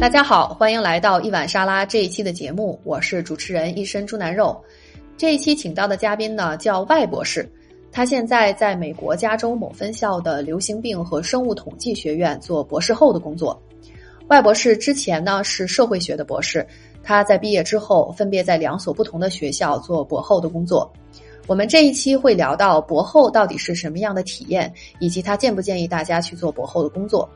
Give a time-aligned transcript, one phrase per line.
[0.00, 4.58] 大家好，欢迎来到一碗沙拉这一期的节目，我是主持人一身猪腩肉。
[5.18, 7.46] 这一期请到的嘉宾呢叫外博士，
[7.92, 13.62] 他现在在美国加州某分校的流行病和生物统计学院做博士后的工作。
[14.28, 16.66] 外博士之前呢是社会学的博士，
[17.02, 20.90] 他在毕业之后分别在两所不同的学校做博后的工作。
[21.46, 27.28] 我们这一期会聊到博后到底是什么样的体验，以及他建不建议大家去做博后的工作。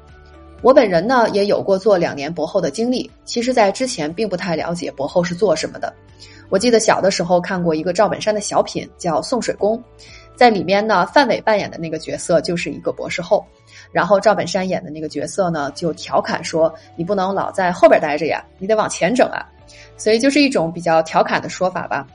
[0.65, 5.93] 我本人呢也有过做两年博后的经历，其实，在之前并不太了解博后是做什么的。
[6.49, 9.77] 我记得小的时候看过一个赵本山的小品，叫《送水工》，
[10.35, 13.45] 在里面呢，范伟扮演的那个角色就是一个博士后，
[13.93, 19.47] 然后赵本山演的那个角色呢，就调侃说：“你不能老在后边待着呀，你得往前整啊。”
[19.99, 22.07] 所以就是一种比较调侃的说法吧。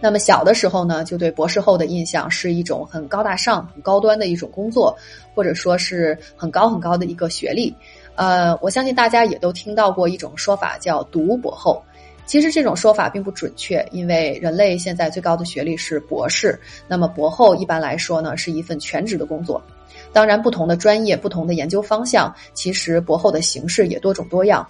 [0.00, 4.94] 那么小的时候呢，就对博士后的印象是一种很高大上、很高端的一种工作，
[5.34, 7.74] 或者说是很高很高的一个学历。
[8.14, 11.82] 呃，我相信大家也都听到过一种说法叫“读博后”。
[12.26, 16.58] 其实这种说法并不准确，因为人类现在最高的学历是博士。
[16.88, 19.62] 那么博后一般来说呢，是一份全职的工作。
[20.12, 24.66] 当然，不同的专业、不同的研究方向，其实博后的形式也多种多样。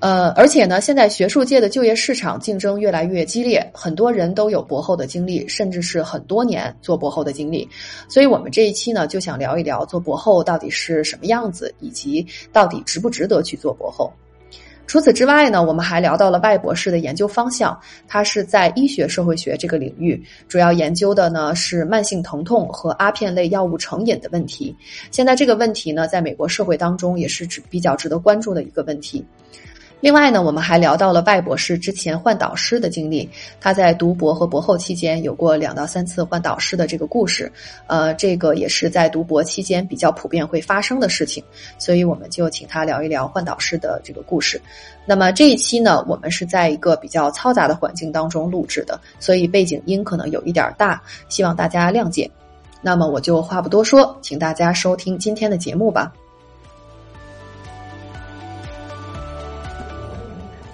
[0.00, 7.68] 呃，而且呢，现在学术界的就业市场竞争越来越激烈，很多人都有博后的经历，甚至是很多年做博后的经历。
[8.08, 14.10] 所以我们这一期呢，就想聊一聊做博后到底是什么样子，以及到底值不值得去做博后。
[14.86, 24.74] 除此之外呢，我们还聊到了外博士的研究方向，他是在医学社会学这个领域，主要研究的呢是慢性疼痛和阿片类药物成瘾的问题。
[25.10, 29.22] 现在这个问题呢，在美国社会当中也是值比较值得关注的一个问题。
[30.00, 33.28] 另外呢，我们还聊到了外博士之前换导师的经历。
[33.60, 37.52] 他在读博和博后期间有过两到三次换导师的这个故事，
[37.86, 41.44] 呃，这个也是在读博期间比较普遍会发生的事情。
[41.78, 44.60] 所以我们就请他聊一聊换导师的这个故事。
[45.04, 52.30] 那么这一期呢，我们是在一个比较嘈杂的环境当中录制的，所以背景音可能有一点大，希望大家谅解。
[52.80, 56.10] 那么我就话不多说，请大家收听今天的节目吧。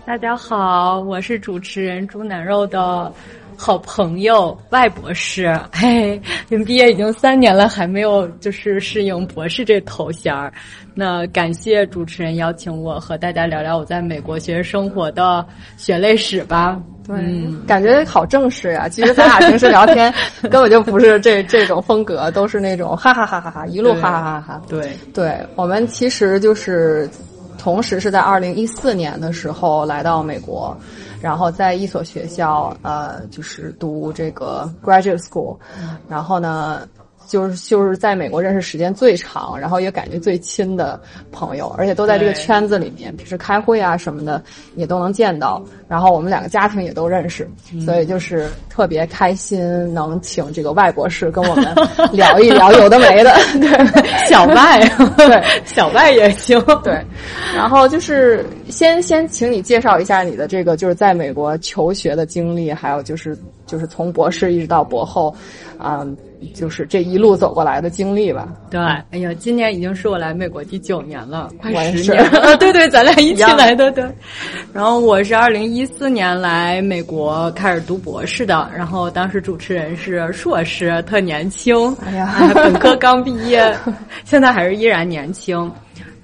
[0.07, 3.13] 大家好，我是主持人猪腩肉的
[3.57, 5.53] 好朋友外博士。
[5.75, 10.53] 嘿，你们毕业已经三年了，还没有就是适应博士这头衔儿。
[10.95, 15.45] 那感谢主持人邀请我和大家聊聊我在美国学生活的
[15.77, 16.81] 血泪史吧。
[17.05, 17.17] 对，
[17.67, 18.89] 感觉好正式呀。
[18.89, 24.63] 其实咱俩平时聊天根本就不是这这种风格，都是那种哈哈哈哈哈，一路哈哈哈哈。
[24.69, 27.11] 对，对我们其实就是。
[27.59, 30.77] 同时是在二零一四年的时候来到美国，
[31.21, 35.57] 然后在一所学校呃，就是读这个 graduate school，
[36.09, 36.87] 然后呢。
[37.27, 41.01] 就是就是在美国认识时间最长，然后也感觉最亲的
[41.31, 44.43] 朋友，而且都在这个圈子里面，平时开会啊什么的
[44.75, 45.63] 也都能见到。
[45.89, 47.49] 然后我们两个家庭也都认识，
[47.85, 51.75] 所以就是特别开心能请这个外博士跟我们
[52.13, 53.33] 聊一聊有的没的。
[53.61, 54.81] 对，小外，
[55.17, 56.61] 对，小外也行。
[56.83, 57.01] 对，
[57.55, 65.35] 然后就是先先请你介绍一下你的这个就是在美国求学的经历，还有就是就是从博士一直到博后，
[65.79, 66.07] 啊。
[66.55, 68.47] 就是这一路走过来的经历吧。
[68.71, 72.55] 对，哎呀，今年已经是我来美国第九年了，快十年了。
[72.61, 73.91] 对对，咱俩一起来的。
[73.91, 74.05] 对。
[74.71, 81.97] 然后我是二零一四年来美国开始读博士的，然后当时主持人是硕士，特年轻。
[82.05, 83.75] 哎呀，本科刚毕业，
[84.27, 85.73] 现在还是依然年轻。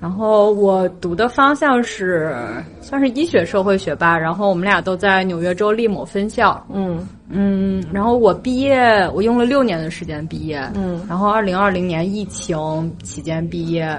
[0.02, 2.36] 然后我读的方向是
[2.80, 6.60] 算是医学社会学吧，然后我们俩都在纽约州立某分校。
[6.74, 10.60] 嗯嗯，然后我毕业，我用了六年的时间毕业。
[10.74, 13.96] 嗯，然后二零二零年疫情期间毕业。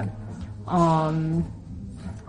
[0.70, 1.42] 嗯，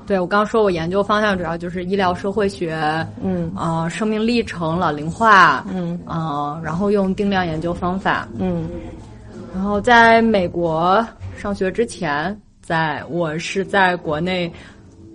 [0.08, 3.06] 对我刚说，我研究方向主要就是医疗社会学。
[3.22, 5.66] 嗯啊，生命历程、老龄化。
[5.70, 8.26] 嗯啊，然后用定量研究方法。
[8.40, 8.70] 嗯，
[9.54, 11.06] 然后在美国
[11.36, 12.34] 上学之前。
[12.66, 14.52] 在我是在国内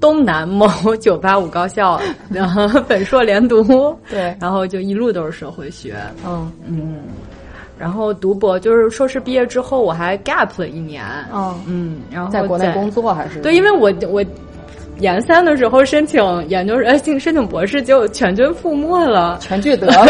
[0.01, 0.69] 东南某
[1.01, 2.01] 九八五高校，
[2.31, 6.51] 然后 本硕连读，对，然后就一路都是社会学，嗯。
[6.65, 7.01] 嗯，
[7.77, 11.05] 然后读博就是硕士毕业之后我还 gap 了一年，
[11.35, 14.25] 嗯嗯，然后在国内工作还是对，因为我我
[15.01, 20.07] 研三的时候申请研究生，申申请博士就全军覆没了，全聚德 了，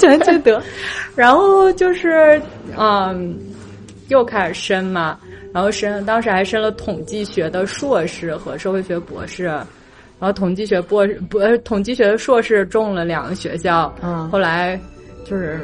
[0.00, 0.62] 全聚德，
[1.16, 2.40] 然后就是
[2.78, 3.36] 嗯，
[4.08, 5.18] 又开始申嘛。
[5.52, 9.66] 然后申，当时还申了统计学的硕士和社会学博士，然
[10.20, 14.78] 后统计学博士不，统计学的硕士中了两个学校，嗯，后来
[15.24, 15.60] 就是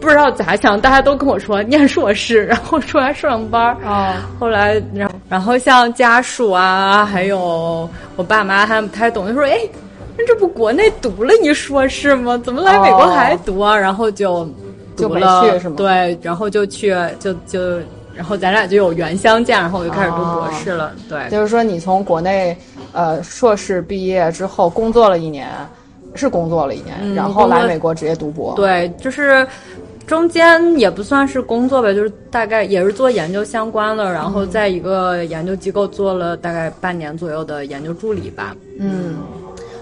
[0.00, 9.58] 不知道咋想，大家都跟我说念硕士， 然后出来上班啊，后来然后然后像家属啊，还有我爸妈还不太懂，就说：“哎，
[10.16, 12.36] 那这不国内读了一硕士吗？
[12.44, 14.48] 怎么来美国还读啊？”然后就
[14.96, 15.44] 读了，
[15.76, 17.78] 对，然后就去，就就，
[18.18, 20.92] 然后咱俩就有缘相见，然后我就开始读博士了。
[21.08, 22.54] 对，就是说你从国内
[22.92, 25.48] 呃硕士毕业之后工作了一年，
[26.16, 28.54] 是工作了一年，然后来美国直接读博。
[28.56, 29.46] 对，就是。
[30.08, 38.56] 中间也不算是工作吧，就是大概也是做研究相关的，然后在一个研究机构做了大概半年左右的研究助理吧。
[38.80, 39.18] 嗯，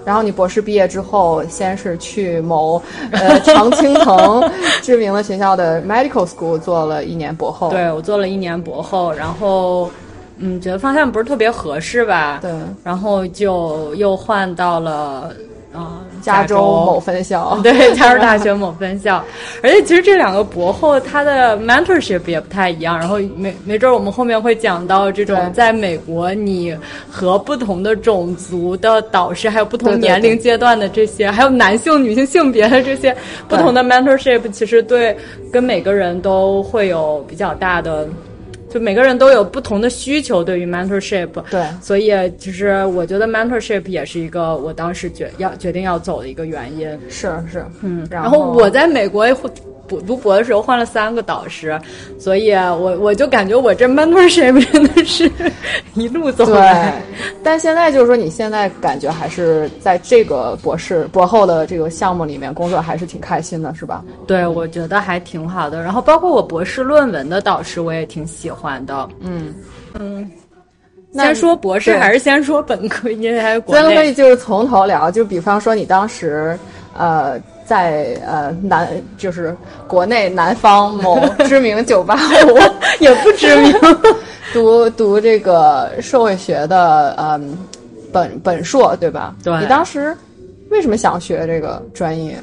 [0.07, 2.81] 然后你博士毕业之后，先是去某
[3.11, 4.49] 呃 常青藤
[4.81, 7.71] 知名的学校的 medical school 做了一年博后。
[7.71, 9.91] 对我做了一年博后，然后
[10.39, 12.39] 嗯，觉得方向不是特别合适吧。
[12.41, 12.53] 对，
[12.85, 15.33] 然后就又换到了。
[15.77, 16.57] 啊，加州
[16.87, 19.23] 某分校， 对，加州大学某分校，
[19.63, 26.77] 而且其实这两个博后他的 mentorship 也不太一样，然后没没准我们后面会讲到这种在美国你
[27.11, 33.15] 和不同的种族的导师，还有不同年龄阶段的这些，还有男性、女性性别的这些
[33.47, 35.17] 不同的 mentorship，其实对
[35.53, 38.09] 跟每个人都会有比较大的。
[38.77, 46.87] 就每个人都有不同的需求，对于 mentorship，对，所以其实我觉得 mentorship 也是一个我当时决要决定要走的一个原因。
[47.09, 49.27] 是是，嗯，然后我在美国
[49.89, 51.79] 读读博的时候换了三个导师，
[52.19, 55.31] 所以我我就感觉我这 mentorship 真的是
[55.95, 57.01] 一路走来。
[57.43, 64.05] 但现在就是说，你现在感觉还是在这个博士博后的这个项目里面工作，还是挺开心的，是吧？
[64.27, 65.83] 对，我觉得还挺好的。
[65.83, 69.09] 然后包括我博士论文的导师，我也挺喜欢的。
[69.21, 69.55] 嗯
[69.99, 70.31] 嗯，
[71.13, 73.11] 先说博士还是先说本科？
[73.11, 76.59] 因为还有咱可以就是从头聊，就比方说你当时
[76.97, 77.41] 呃。
[77.67, 79.55] 在呃南就是
[79.89, 82.57] 国内南方某知名九八五
[83.01, 83.75] 也不知名，
[84.55, 87.59] 读读这个社会学的嗯
[88.13, 89.35] 本本硕对吧？
[89.43, 89.53] 对。
[89.61, 90.17] 你当时
[90.71, 92.37] 为什么想学这个专业？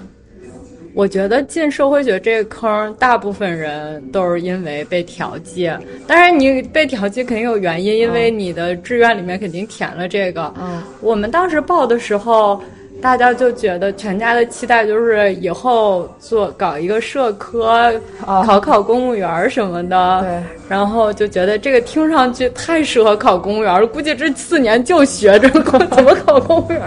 [0.93, 5.71] 我觉得进社会学这个坑，大部分人都是因为被调剂。
[6.05, 10.53] 当然，你被调剂肯定有原因，因为你的志愿里面肯定填了这个。
[10.61, 10.83] 嗯。
[11.01, 12.61] 我们当时报的时候。
[13.03, 17.93] 大家就觉得全家的期待就是以后做搞一个社科，
[18.25, 20.21] 考考公务员什么的。
[20.21, 20.43] 对。
[20.69, 26.81] 然后就觉得这个听上去太适合考公务员了，估计这四年就学这个 怎么考公务员。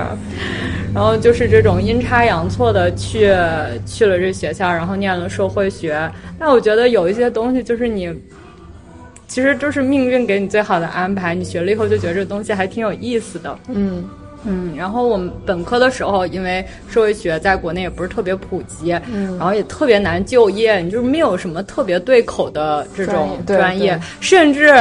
[0.94, 3.30] 然后就是这种阴差阳错的去
[3.84, 6.10] 去了这学校，然后念了社会学。
[6.38, 8.10] 但我觉得有一些东西就是你，
[9.28, 11.34] 其实就是命运给你最好的安排。
[11.34, 13.58] 你学了以后就觉得这东西还挺有意思的。
[13.68, 14.02] 嗯。
[14.46, 24.72] 嗯，然后我们本科的时候，因为社会学在国内也不是特别普及，嗯，然后也特别难就业，你就是没有什么特别对口的这种专业，甚至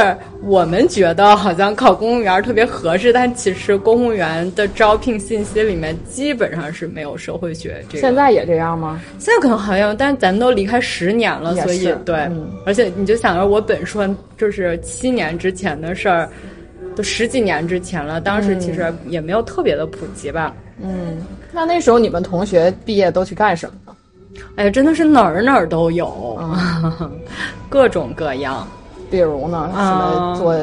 [0.42, 8.00] 我们觉得好像考公务员特别合适，但其实公务员的招聘信息里面基本上是没有社会学这个。
[8.00, 9.00] 现在也这样吗？
[9.18, 12.28] 现在可能好像，但咱都离开十年了，所以对，
[12.64, 14.08] 而且你就想着我本硕
[14.38, 16.28] 就是七年之前的事儿。
[16.96, 20.52] 都十几年之前了，当时其实也没有特别的普及吧。
[20.82, 21.18] 嗯，
[21.52, 23.92] 那那时候你们同学毕业都去干什么呢？
[24.56, 26.38] 哎呀，真的是哪儿哪儿都有，
[27.68, 28.66] 各种各样。
[29.10, 30.54] 比如呢，什么做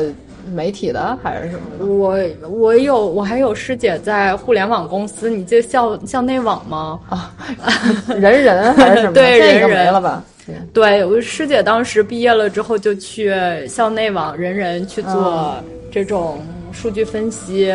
[0.53, 1.85] 媒体的还是什么？
[1.85, 2.19] 我
[2.49, 6.99] 我有，我还有师姐在互联网公司，你记得校校内网吗？
[7.09, 7.31] 啊，
[8.19, 9.13] 人人还是什么？
[9.15, 10.23] 对，人人没了吧？
[10.73, 13.33] 对，我师姐当时毕业了之后就去
[13.67, 15.55] 校内网人人去做。
[15.93, 16.39] 这种
[16.71, 17.71] 数据分析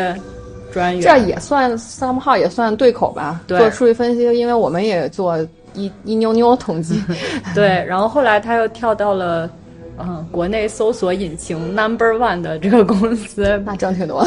[0.73, 3.39] 专员，这也算 somehow 也算对口吧？
[3.47, 5.39] 做数据分析，因为我们也做
[5.73, 7.01] 一一妞妞统计。
[7.55, 9.49] 对，然后后来他又跳到了
[9.97, 14.21] 嗯国内搜索引擎 number one 的这个公司，那挣挺多。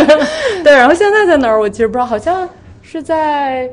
[0.64, 1.60] 对，然后现在在哪儿？
[1.60, 2.48] 我其实不知道，好像
[2.80, 3.70] 是在。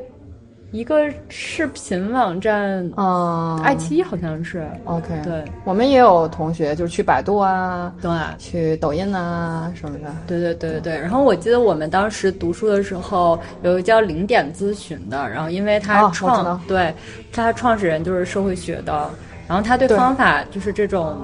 [0.74, 4.66] 一个视频网站啊，爱奇艺好像是。
[4.86, 10.12] OK，对，我们也有同学就是去百度啊，对，去抖音啊什么的。
[10.26, 10.98] 对对对对对。
[10.98, 16.92] 然后我记得我们当时读书的时候，有一个叫零点咨询的，然后因为他创，对，
[17.32, 19.08] 他创始人就是社会学的，
[19.46, 21.16] 然后他对方法就是这种，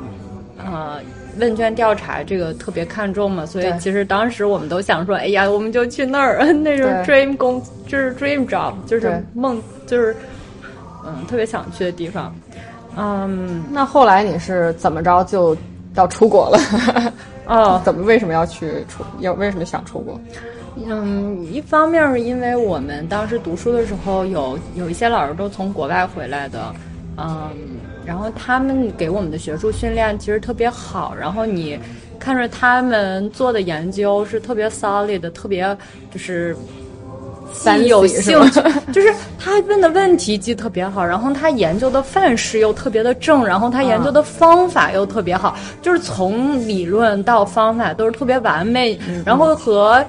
[0.59, 1.00] 呃。
[1.39, 10.15] 问卷调查这个特别看重嘛，所以其实当时我们都想说，哎呀，我们就去那儿， 那是 dream 工，就是 dream job，就是梦，就是
[11.07, 12.35] 嗯，特别想去的地方。
[12.97, 15.57] 嗯，那后来你是怎么着就
[15.95, 16.59] 要出国了？
[17.47, 19.05] 哦，怎么为什么要去出？
[19.21, 20.21] 要为什么想出国？
[20.87, 26.75] 嗯，一方面是因为我们当时读书的时候，有有一些老师都从国外回来的，
[27.17, 27.51] 嗯。
[28.11, 31.79] 然后他们给我们的学术训练其实特别好，然后你
[32.19, 35.76] 看着他们做的研究是特别 solid 的，特别
[36.12, 36.57] 就是。
[37.52, 38.61] 既有兴趣，
[38.95, 50.02] 就是他问的问题既特别好，然后他研究的范式又特别的正，然后他研究的方法又特别好，就是从理论到方法都是特别完美，然后和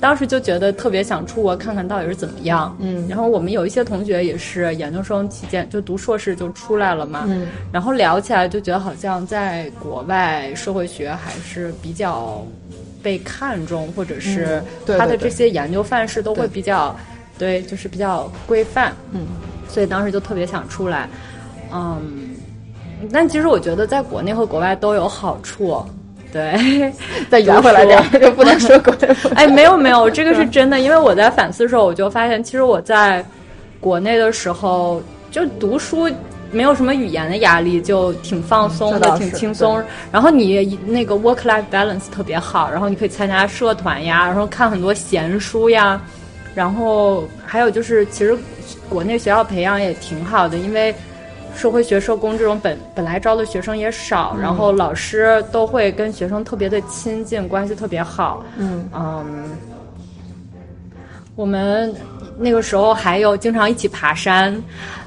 [0.00, 2.74] 当时就觉得特别想出国看看到底是怎么样。
[2.80, 12.44] 嗯，然后我们有一些同学也是研究生期间就读硕士就出来了嘛，嗯，然后聊起来就觉得好像在国外社会学还是比较。
[13.02, 16.94] 被看重，或者是他的这些研究范式都会比较，
[17.38, 18.92] 对，就是比较规范。
[19.12, 19.26] 嗯，
[19.70, 21.08] 所以当时就特别想出来。
[21.72, 22.36] 嗯，
[23.10, 25.82] 但其实我觉得在国内和国外都有好处。
[26.32, 26.92] 对，
[27.30, 29.08] 再圆回来点，就不能说国内。
[29.34, 33.24] 哎，没有没有，这个是真的，因为我在反思的时候，我就发现，其实我在
[33.80, 36.08] 国内的时候就读书。
[36.52, 39.80] 没有什么语言的压力，就挺放松的，挺轻松。
[40.10, 46.02] 然后你那个 work life balance 特别好，然后你可以参加社团呀，然后看很多闲书呀。
[46.52, 48.36] 然后还有就是，其实
[48.88, 50.92] 国内学校培养也挺好的，因为
[51.54, 58.44] 社会学、社工这种本本来招的学生也少，然后老师都会跟学生特别的亲近，关系特别好。
[58.56, 59.50] 嗯嗯，
[61.34, 61.94] 我们。
[62.42, 64.56] 那个时候还有经常一起爬山，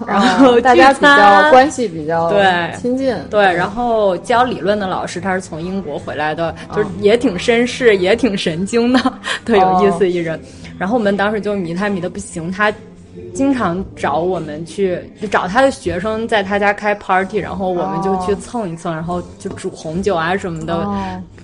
[0.06, 3.42] 然后 大家比较关系比较对亲近，对。
[3.42, 9.00] 然后教理论的老师他是从英国回来的，就是也挺绅士，也挺神经的，
[9.46, 10.40] 特有意思一人。
[10.78, 12.72] 然后我们当时就迷他迷的不行，他
[13.34, 20.88] 经常找我们去就找他的学生在他家开 party，然后我们就去蹭一蹭，然后就煮红酒啊什么的，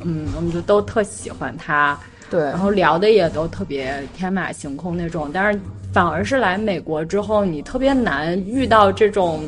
[0.04, 1.98] 嗯，我们就都特喜欢他。
[2.30, 5.60] 对，然后聊的也都特别天马行空那种，但是。
[5.92, 9.42] 反而是来美国之后，你特别难遇到这种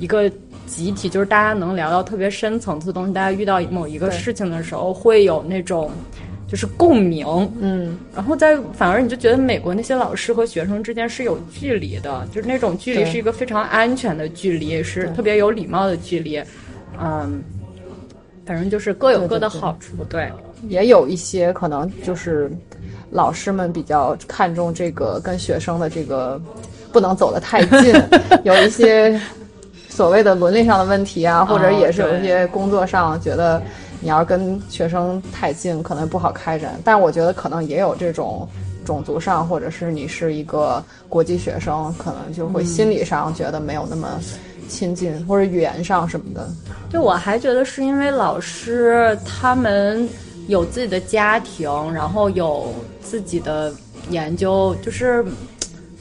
[0.00, 0.28] 一个
[0.66, 3.12] 集体，就是大家能聊到特别深层次的东西。
[3.12, 5.92] 大家遇到某一个事情的时候，会有那种
[6.48, 7.26] 就是共鸣。
[7.60, 16.42] 嗯，然后在反而你就觉得美国那些老师和学生之间是有距离的，就是那种距离是一个非常安全的距离，是特别有礼貌的距离。
[17.00, 17.42] 嗯，
[18.44, 20.04] 反正就是各有各的好处。
[20.08, 20.30] 对，
[20.68, 22.50] 也有一些可能就是。
[23.12, 26.42] 老师们比较看重这个跟学生的这个
[26.92, 27.94] 不能走得太近，
[28.42, 29.18] 有一些
[29.88, 33.62] 所谓的伦理上的问题啊，或者也是有一些工作上觉得
[34.00, 36.80] 你要跟学生太近，可能不好开展。
[36.84, 38.48] 但我觉得可能也有这种
[38.84, 44.20] 种族上，或者是你是一个国际学生，可能就会心理上觉得没有那么
[44.68, 46.48] 亲近，或者语言上什么的。
[46.90, 50.08] 就我还觉得是因为老师他们。
[50.48, 53.74] 有自己的家庭，然后有自己的
[54.10, 55.24] 研究，就是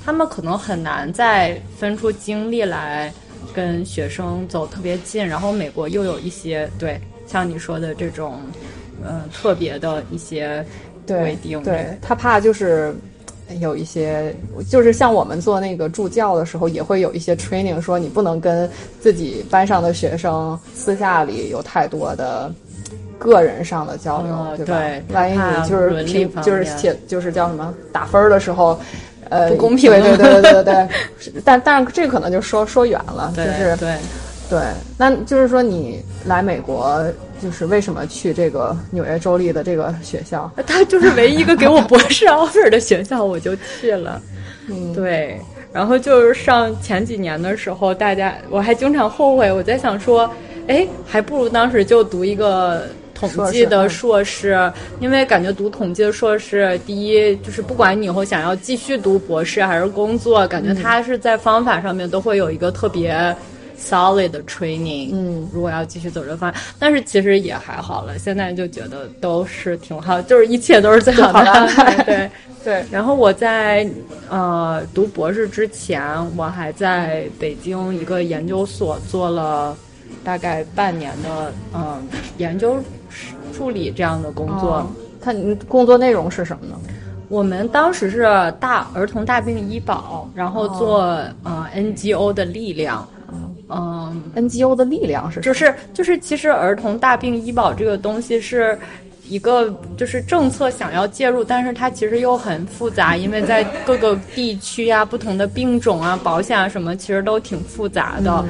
[0.05, 3.11] 他们可能很难再分出精力来
[3.55, 5.27] 跟学生走特别近。
[5.27, 8.39] 然后美国又有一些对像你说的这种，
[9.03, 10.65] 嗯，特别的一些
[11.07, 11.61] 规定。
[11.63, 12.95] 对他怕就是
[13.59, 14.35] 有一些，
[14.69, 22.51] 就是像我们做那个助教的时候，也会有一些 training，说你不能跟自己班上的学生私下里有太多的。
[23.17, 24.75] 个人上的交流，对吧？
[25.13, 28.77] 万一你就是评，就是写，就是叫什么打分的时候，
[29.29, 29.89] 呃，不公平。
[29.89, 31.41] 对对对对 对对。
[31.45, 33.95] 但但是这可能就说说远了，就是对
[34.49, 34.59] 对。
[34.97, 37.03] 那就是说你来美国，
[37.41, 40.51] 就是为什么去这个纽约州立的这个学校？
[40.65, 44.21] 他就是唯一一个给我博士 offer 的学校，我就去了。
[44.69, 45.39] 嗯，对。
[45.71, 50.29] 然后就是上前几年的时候，大家我还经常后悔，我在想说，
[50.67, 52.83] 哎，还不如当时就读一个。
[53.17, 63.33] 统计的硕士，因为感觉读统计的硕士，第一就是不管你以后想要继续读博士还是工作，感觉他是在方法上面都会有一个特别
[63.79, 65.09] solid 的 training。
[65.13, 68.17] 嗯，如果要继续走这方向，但是其实也还好了。
[68.17, 71.95] 现在就觉得都是挺好，就是一切都是最好的安排。
[72.03, 72.29] 对
[72.63, 72.85] 对。
[72.91, 73.87] 然后我在
[74.29, 76.03] 呃读博士之前，
[76.35, 79.75] 我还在北京一个研究所做了
[80.23, 82.01] 大概半年的嗯
[82.37, 82.77] 研究。
[83.53, 84.85] 助理这样的工作，
[85.21, 86.75] 他你工作内容是什么呢？
[87.29, 88.23] 我们当时是
[88.59, 91.03] 大儿童大病医保，然后做
[91.43, 93.07] 呃 NGO 的力量，
[93.69, 98.77] 嗯，NGO 的力量是就是就是其实儿童大病医保这个东西是。
[99.27, 108.45] 一个就是政策想要介入，但是它其实又很复杂，因为在各个地区啊、不同的病种啊、保险啊什么，其实都挺复杂的。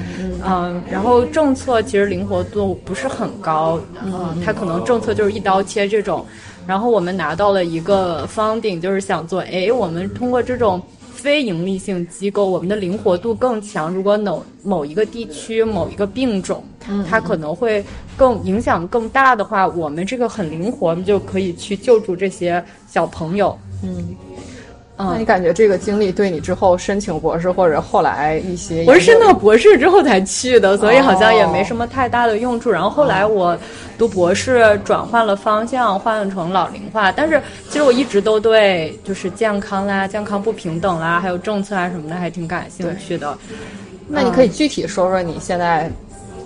[0.45, 6.25] 嗯，然后政策其实灵活度不是很高，嗯，它可能政策就是一刀切这种。
[6.67, 10.81] 然后我们拿到了一个 funding，就是想做，哎，我们通过这种
[11.25, 13.91] 非盈利性机构，我们的灵活度更强。
[13.91, 16.63] 如果某某一个地区某一个病种，
[17.09, 17.83] 它可能会
[18.15, 23.57] 更影响更大的话，我们这个很灵活，我们就可以去救助这些小朋友。
[23.81, 24.15] 嗯。
[24.97, 28.85] 那你感觉这个经历对你之后申请博士或者后来一些？
[28.87, 32.71] 我是申到博士之后才去的，所以好像也没什么太大的用处。
[32.71, 33.57] 然后后来我
[33.97, 37.11] 读博士转换了方向，换成老龄化。
[37.11, 43.37] 但是其实我一直都对就是健康啦、健康不平等啦，还有政策啊什么的还挺感兴趣的。
[44.07, 45.91] 那你可以具体说说你现在？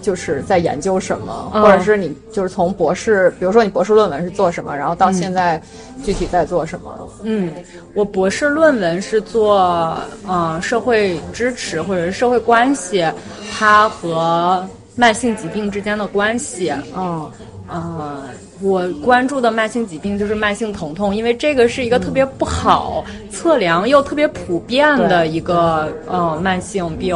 [0.02, 5.62] 就是在研究什么，或者是你就是从博士，比如说你博士论文是做什么，然后到现在
[6.04, 7.10] 具体在做什么？
[7.24, 7.52] 嗯，
[7.94, 13.06] 我博士论文是做嗯社会支持或者是社会关系，
[13.52, 14.66] 它和
[14.96, 16.74] 慢性疾病之间的关系。
[16.96, 17.30] 嗯，
[17.68, 18.24] 呃，
[18.62, 27.16] 我关注的慢性疾病就是慢性疼痛，因为这个是一个特别不好测量又特别普遍的一个呃慢性病。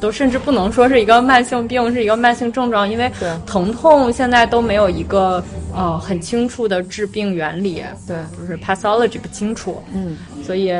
[0.00, 3.10] 都甚至不能说是一个慢性病，是一个慢性症状，因为
[3.46, 5.42] 疼痛现在都没有一个
[5.74, 10.72] 呃很清楚的治病原理，对，就是 pathology 不清楚，嗯，所以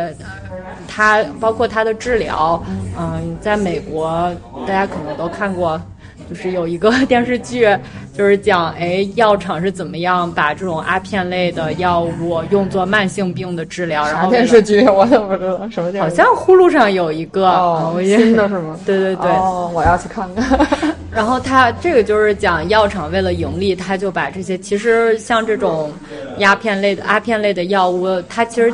[0.86, 2.62] 它包括它的治疗，
[2.98, 4.32] 嗯，在美国
[4.66, 5.80] 大家可能都看过。
[6.28, 7.68] 就是有一个 电视剧，
[8.16, 14.04] 就是讲哎药厂是怎么样把这种阿片类的药物用作慢性病的治疗。
[14.06, 16.00] 然后电视剧 我怎么不知道什么电视？
[16.00, 18.78] 好像呼噜上有一个哦新的是吗？
[18.84, 20.94] 对对对，哦，我要去看看。
[21.12, 25.90] 然后他这个就是讲药厂为了盈利，他就把这些其实像这种
[26.38, 28.70] 鸦片类的阿片类的药物，它其实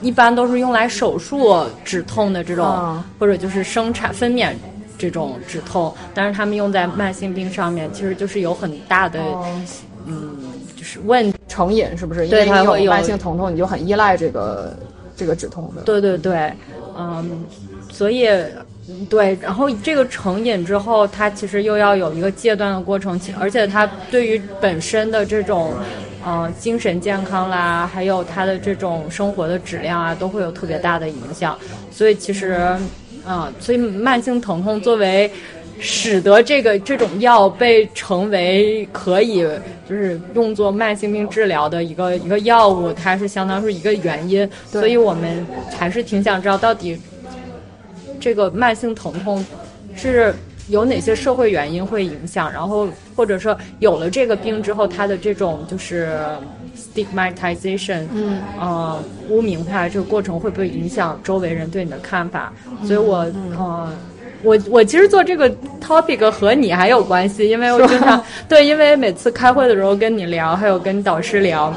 [0.00, 4.50] 一般都是用来手术止痛的这种，或者就是生产分娩。
[5.00, 9.18] 这种止痛，但是他们用在慢性病上面，其实就是有很大的，
[10.04, 10.36] 嗯，
[10.76, 12.26] 就是问成瘾是不是？
[12.26, 14.76] 因为你有慢性疼痛，你就很依赖这个
[15.16, 15.80] 这个止痛的。
[15.82, 16.52] 对对对，
[16.98, 17.46] 嗯，
[17.90, 18.28] 所以
[19.08, 25.72] 对，然后这个成瘾之后，它其实又要有一个戒断的过程，而且它对于本身的这种，
[26.22, 31.58] 呃，精神健康啦，还有他的这种生活的质量啊，都会有特别大的影响。
[31.90, 32.76] 所以其实。
[33.24, 35.30] 啊，所以慢性疼痛作为
[35.78, 39.40] 使得这个这种药被成为可以
[39.88, 44.48] 就是用作慢性病治疗的一个一个药物，它是相当是一个原因。
[44.66, 47.00] 所以我们还是挺想知道到底
[48.18, 49.44] 这个慢性疼痛
[49.94, 50.34] 是
[50.70, 56.18] 有哪些社会原因会影响，然后或者说有了这个病之后，他的这种就是。
[56.94, 62.52] stigmatization，嗯，呃，污名化这个过程会不会影响周围人对你的看法？
[62.84, 63.18] 所以我，
[63.56, 63.92] 呃，
[64.42, 65.48] 我我其实做这个
[65.80, 71.72] topic 和你还有关系，因为我经常 对，因为每次开会的时候跟你聊，还有跟导师聊，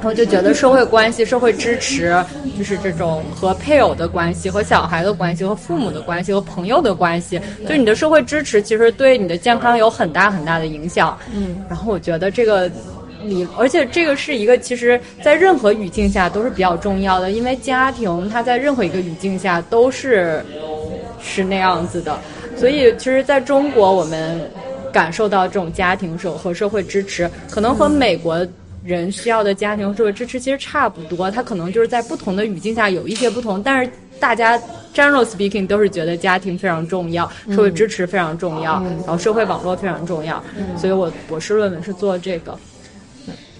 [0.00, 2.16] 然后就觉得社会关系、社会支持，
[2.56, 11.18] 就是这种和配偶的关系、和小孩的关系、和父母的关系、和朋友的关系，就你的社会支持，其实对你的健康有很大很大的影响。
[11.34, 12.70] 嗯，然后我觉得这个。
[13.22, 20.42] 你而且这个是一个，其实，在任何语境下都是比较重要的，因为家庭它在任何一个语境下都是
[21.22, 22.18] 是那样子的，
[22.56, 24.40] 所以其实在中国我们
[24.90, 28.38] 感受到这种家庭社和社会支持，可能和美国
[28.82, 34.58] 人需要的家庭社会支持其实差不多，它可能就是在不同的语境下有一些不同，但是大家
[34.94, 40.42] general speaking 都是觉得家庭非常重要，社会支持非常重要，然后社会网络非常重要，
[40.76, 42.58] 所以我博士论文是做这个。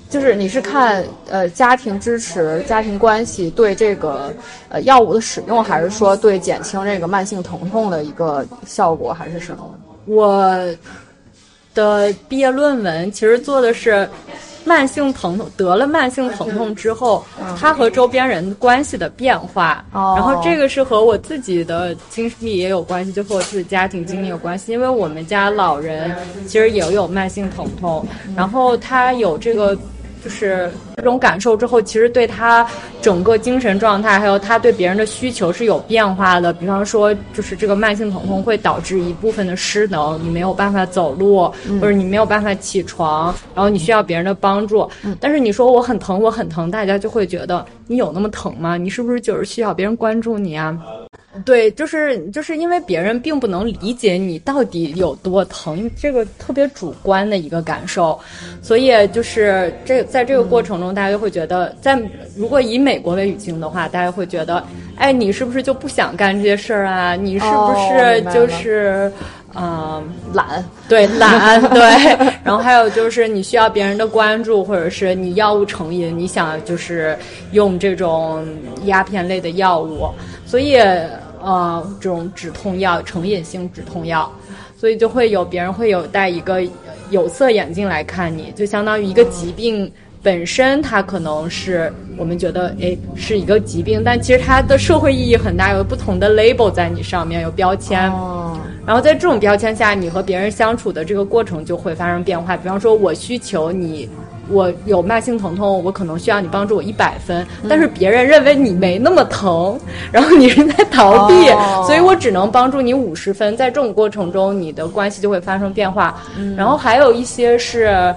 [0.09, 4.35] 就是你是看呃家庭支持、家庭关系对这个
[4.69, 9.73] 呃药物的使用，还是说对减轻这个慢性疼痛的一个效果，还是什么？
[10.07, 10.53] 我
[11.75, 14.09] 的毕业论文其实做的是
[14.65, 17.25] 慢性疼痛得了慢性疼痛之后，
[17.59, 19.85] 他和周边人关系的变化。
[19.93, 24.73] 然后这个是和我自己的经历也有关系，就和我自己家庭经历有关系。
[24.73, 26.15] 因为我们家老人
[26.47, 29.77] 其实也有慢性疼痛，然后他有这个。
[30.23, 32.67] 就是这种感受之后，其实对他
[33.01, 36.53] 整个精神状态，还有他对别人的需求是有变化的。
[36.53, 44.89] 比方说，就是这个慢性疼痛会导致一部分的失能，你没有办法走路，或者你没有办法起床，然后你需要别人的帮助。
[45.19, 48.77] 但是你说我很疼，我很疼，大家就会觉得你有那么疼吗？
[48.77, 50.79] 你是不是就是需要别人关注你啊？
[51.45, 58.19] 对，就是就是因为别人并不能理解你到底有多疼，这个特别主观的一个感受，
[58.61, 61.97] 所以就是这在这个过程中，大家就会觉得，在
[62.37, 64.65] 如果以美国为语境的话，大家会觉得，
[64.97, 67.15] 哎，你是不是就不想干这些事儿啊？
[67.15, 69.13] 你是不是就是
[69.55, 70.03] 嗯
[70.35, 70.65] 懒？
[70.89, 71.81] 对，懒对。
[72.43, 77.17] 然后还有就是你需要别人的关注，或者是你药物成瘾，你想就是
[77.53, 78.45] 用这种
[78.87, 80.09] 鸦片类的药物，
[80.51, 80.77] 所以。
[81.43, 84.31] 呃，这种止痛药，成瘾性止痛药，
[84.79, 86.61] 所以就会有别人会有戴一个
[87.09, 89.91] 有色眼镜来看你，就相当于一个疾病
[90.23, 98.13] 本身，它可能是我们觉得诶是一个疾病，但其实它的社会意义很大，有不同的 label 在你上面，有标签。
[98.13, 102.55] 哦，然后在这种标签下，你和别人相处的这个过程就会发生变化。
[102.55, 104.07] 比方说，我需求你，
[104.51, 109.79] 我有慢性疼痛，我可能需要你帮助我一百分，但是别人认为你没那么疼，
[110.13, 113.57] 然后你是在逃避，哦所以我只能帮助你五十分。
[113.57, 116.21] 在这种过程中，你的关系就会发生变化。
[116.57, 118.15] 然后还有一些是。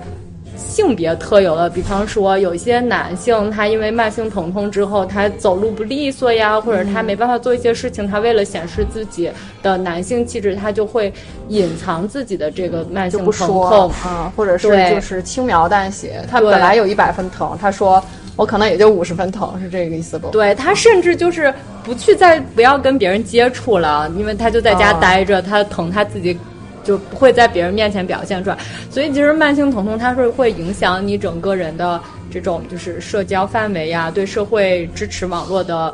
[0.56, 11.14] 性别特有的，比方说有一些男性，他因为慢性疼痛之后，他走路不利索呀，或者他没办法做一些事情，他为了显示自己的男性气质，他就会
[11.50, 13.92] 隐藏自己的这个慢性疼痛。
[14.04, 18.04] 啊，或者是就是轻描淡写，他本来有一百分疼，他说
[18.36, 20.30] 我可能也就五十分疼，是这个意思不？
[20.30, 26.38] 对他甚至就是不去再不要跟别人接触了，因为他就在家哦待着，他疼他自己。
[26.84, 28.58] 就不会在别人面前表现出来，
[28.90, 35.94] 所以其实慢性疼痛它是会影响你整个人的这种就是社交范围呀，对社会支持网络的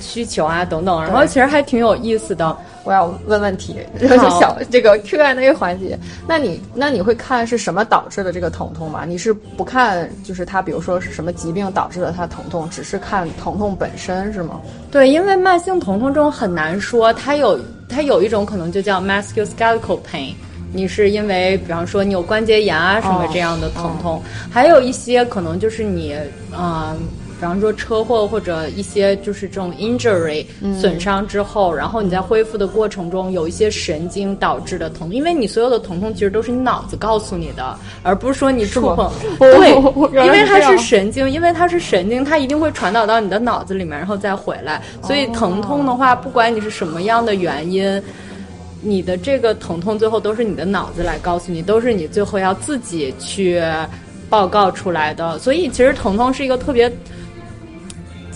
[0.00, 2.56] 需求啊等等，然后其实还挺有意思的。
[2.84, 5.98] 我要问问题，就是 小这个 Q&A 那个环节。
[6.26, 9.04] 那你那你会看是什么导致的这个疼痛吗？
[9.04, 14.58] 你是不看就是它，比如说是什么疾病导致的它疼痛，只是看疼痛本身是吗？
[14.90, 20.34] 对，因为慢性疼痛这种很难说，它有它有一种可能就叫 musculoskeletal pain，
[20.72, 26.14] 你是因为比方说你有关节炎啊什么这样的疼痛，还有一些可能就是你
[26.52, 26.94] 啊。
[26.94, 26.96] 呃
[27.38, 30.44] 比方说车祸或者一些就是这种 injury
[30.80, 39.10] 损伤之后，然后你在恢复的过程中有一些神经导致的疼痛，因为你所有的疼痛其实都是你脑子告诉你的，而不是说你触碰。
[39.38, 39.70] 对，
[40.26, 44.82] 因为它是神经，因为它是神经，它一定会传导到你的脑子里面，然后再回来。
[45.02, 48.02] 所以疼痛的话，不管你是什么样的原因。
[48.80, 53.60] 你的这个疼痛最后都是你的脑子来告诉你，都是你最后要自己去
[54.30, 55.36] 报告出来的。
[55.40, 56.88] 所以其实疼痛是一个特别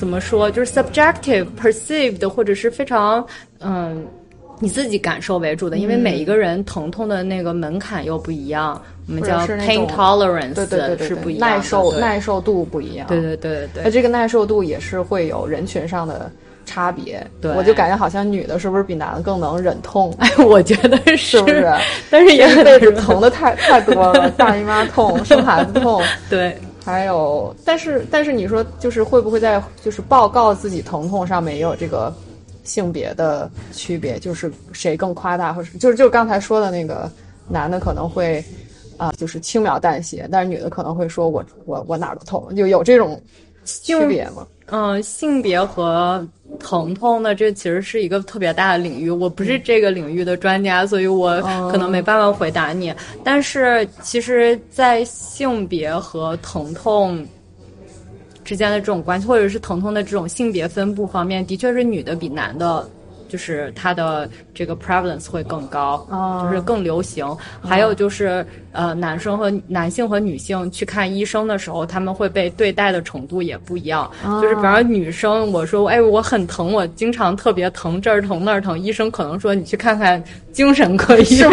[0.03, 3.25] 怎么说，就是 subjective perceived，或者是非常
[3.61, 4.05] 嗯
[4.59, 13.07] 你自己感受为主的，因为每一个人疼痛的那个门槛又不一样，我们叫 pain tolerance，对对对对是不一样，耐受耐受度不一样。
[13.07, 16.29] 对对对对那这个耐受度也是会有人群上的
[16.67, 17.25] 差别。
[17.41, 20.13] 对我就感觉好像女的是不是比男的更能忍痛？
[20.19, 21.73] 哎， 我觉得是是不是？
[22.11, 26.59] 但是也这辈子疼的太太多了，大姨妈痛、生孩子痛， 对。
[26.85, 32.13] 还有，但是但是你说就是会不会在就是报告自己疼痛上面也有这个
[32.65, 34.19] 性别的区别？
[34.19, 37.11] 就是谁更夸大，或者就是就是刚才说的那个
[37.47, 38.45] 男的可能会
[38.97, 43.21] 啊、就是轻描淡写，但是女的可能会说我我我哪儿都痛，就有这种
[43.65, 44.47] 区别吗？
[44.75, 46.27] 嗯、性别和
[46.59, 49.11] 疼痛呢，这其实是一个特别大的领域。
[49.11, 51.39] 我不是这个领域的专家，所以我
[51.71, 52.95] 可能没办法回答你。
[53.23, 57.23] 但是，其实，在性别和疼痛
[58.43, 62.89] 之间的这种关系，或者是疼痛的这种性别分布方面，的确是女的比男的。
[63.33, 67.27] 就是它的这个 prevalence 会更高，哦就是更流行。
[67.63, 74.11] 还有就是，呃，男生和男性和女性去看医生的时候，他们会被对待的程度也不一样。
[74.43, 81.51] 就是比方说女生，我说，哎，我很疼，我经常特别疼，这儿疼那儿疼，医生可能说你去看看精神科医生。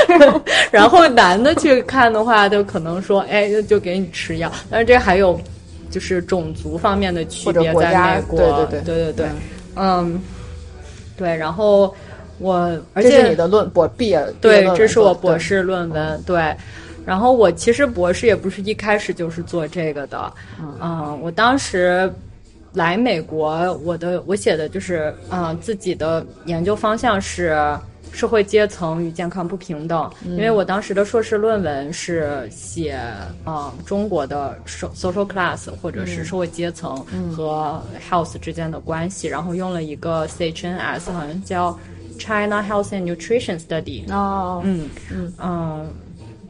[0.72, 4.50] 然后男的去看的话，就可能说，哎，就给你吃药。
[4.70, 5.38] 但是这还有
[5.90, 9.26] 就是种族方面的区别，在美国，对对对对对对，
[9.76, 10.18] 嗯。
[11.16, 11.94] 对，然后
[12.38, 12.54] 我，
[12.92, 16.54] 而这且是你的论博毕业，对这是我博士论文，对。
[17.06, 20.32] 然后我其实博士也不是一开始就是做这个的，
[20.80, 22.10] 嗯、我当时
[22.72, 27.78] 来美国，我的我写的就是，嗯、自己的研究方向是
[28.14, 32.98] 社会阶层与健康不平等，因为我当时的硕士论文是写
[33.44, 36.96] 啊、中国的 so- social class 或者是社会阶层
[37.36, 41.76] 和 health 之间的关系，然后用了一个 CHNS，好像叫
[42.18, 44.88] China Health and Nutrition Study，哦，嗯
[45.38, 45.86] 嗯。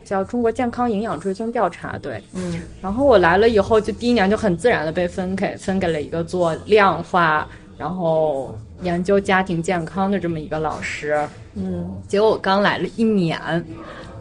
[0.04, 7.48] 叫中国健康营养追踪调查，对，嗯，然后我来了以后，就第一年就很自然的被分给分给了一个做量化，
[7.78, 11.18] 然后研究家庭健康的这么一个老师，
[11.54, 13.38] 嗯，结果我刚来了一年。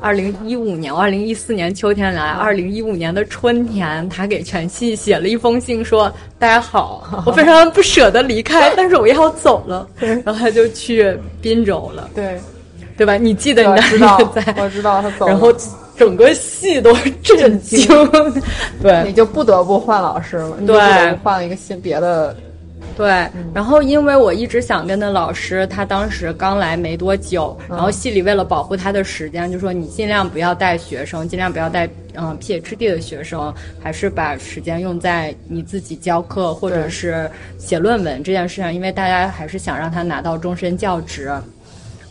[0.02, 9.88] 二零一五年，二零一四年秋天来，二零一五年的春天，他给全系写了一封信说：“大家好， 我非常不舍得离开， 但是我要走了。”
[10.26, 12.38] 然后他就去滨州了，对，
[12.98, 13.16] 对吧？
[13.16, 15.54] 你记得你当时知道在，我知道他走了，然后
[15.96, 17.88] 整个系都震惊，
[18.84, 19.04] 对。
[19.06, 22.36] 你就不得不换老师了，你就对不得不换了一个新别的
[22.96, 41.32] 对，然后因为我一直想跟的老师，他当时刚来没多久，然后系里为了保护他的时间，就说你尽量不要带学生，尽量不要带嗯 PhD 的学生，还是把时间用在你自己教课或者是写论文这件事上，因为大家还是想让他拿到终身教职。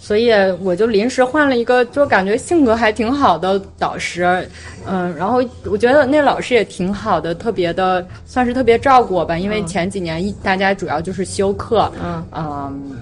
[0.05, 4.45] 所以我就临时换了一个，就感觉性格还挺好的导师，
[4.85, 12.25] 嗯，然后我觉得那老师也挺好的，特别的算是特别照顾我吧，因为前几年一大家主要就是修课，嗯。
[12.33, 12.97] 嗯，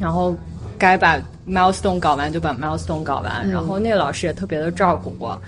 [0.00, 0.34] 然后
[0.76, 1.16] 该把
[1.48, 5.40] milestone 搞完就把 milestone 搞完，然后那个老师也特别的照顾我。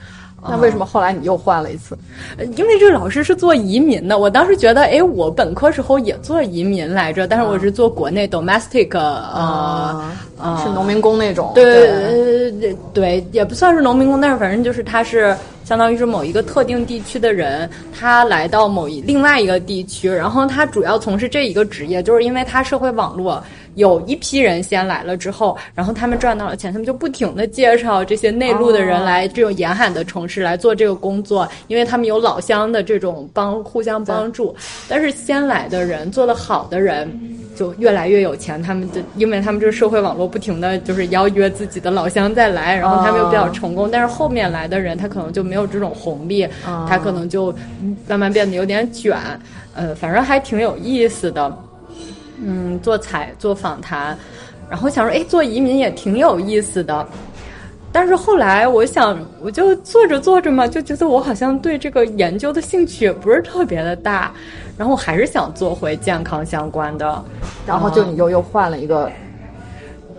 [0.50, 1.96] 那为什么后来你又换了一次？
[2.56, 10.12] 因为这个老师是做移民的，我当时觉得，哎，我本科时候也做移民来着，但是我是做国内 domestic，呃，
[10.62, 11.52] 是农民工那种。
[11.54, 15.36] 对对对，也不算是农民工，但是反正就是他是
[15.68, 23.44] 相当于是某一个特定地区的人，他来到某一另外一个地区，然后他主要从事这一个职业，就是因为他社会网络。
[23.74, 34.56] 有一批人先来了之后，然后他们赚到了钱，他们就不停的介绍这些内陆的人来这种沿海的城市来做这个工作，因为他们有老乡的这种帮互相帮助。
[34.88, 37.06] 但是先来的人做的好的人
[37.58, 43.90] 就越来越有钱，他们就因为他们这个社会网络不停的就是邀约自己的老乡再来，然后他们又比较成功。
[43.90, 46.46] 但是后面来的人他可能就没有这种红利，
[46.88, 47.52] 他可能就
[48.06, 49.18] 慢慢变得有点卷。
[49.74, 51.52] 呃，反正还挺有意思的。
[52.40, 54.16] 嗯，做采做访谈，
[54.70, 57.04] 然后想说，哎，做移民也挺有意思的。
[57.98, 64.32] 但是后来我想，我就做着做着嘛，就觉得我好像对这个研究的兴趣也不是特别的大，
[64.76, 67.20] 然后我还是想做回健康相关的。
[67.66, 69.10] 然后就你又又换了一个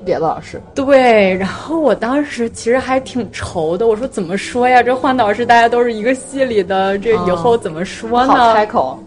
[0.03, 0.61] 别的老师。
[0.75, 4.83] 对，然后我当时其实还挺愁的，我说怎么说呀？
[4.83, 8.33] 这换导师大家都是一个系里的，这以后怎么说呢？
[8.33, 9.01] 好开口。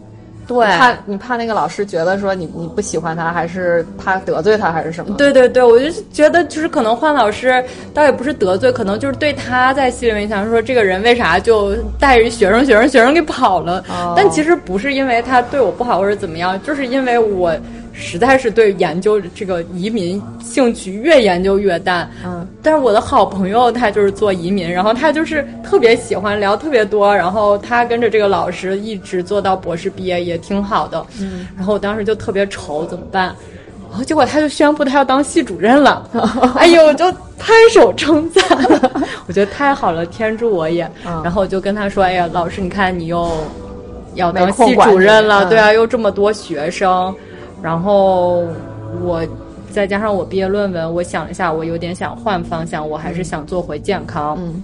[0.46, 5.16] 对，怕你怕那个老师觉得说你你不喜欢他，还是怕得罪他，还是什么？
[5.16, 13.84] 对对对，我就觉得就是可能换老师倒也不是得罪，可能就是对他在心里面想说这个人为啥就带着学生学生学生给跑了？
[14.16, 17.54] 但其实不是因为他对我不好或者怎么样，就是因为我。
[18.02, 33.34] 实在是对研究这个移民兴趣越研究越淡，嗯，但是我的好朋友他就是做移民，然后他就是特别喜欢聊特别多，然后他跟着这个老师一直做到博士毕业也挺好的，嗯，然后我当时就特别愁怎么办，
[33.88, 36.06] 然后结果他就宣布他要当系主任了，
[36.56, 38.42] 哎呦，我就拍手称赞，
[39.26, 43.30] 我觉得太好了，天助我也，然后我就跟他说，哎呀，老师你看你又
[44.14, 47.14] 要当系主任了，对啊，又这么多学生。
[47.62, 48.44] 然后
[49.02, 49.24] 我
[49.70, 54.36] 再加上我毕业论文，我想一下，我有点想换方向，我还是想做回健康。
[54.38, 54.62] 嗯，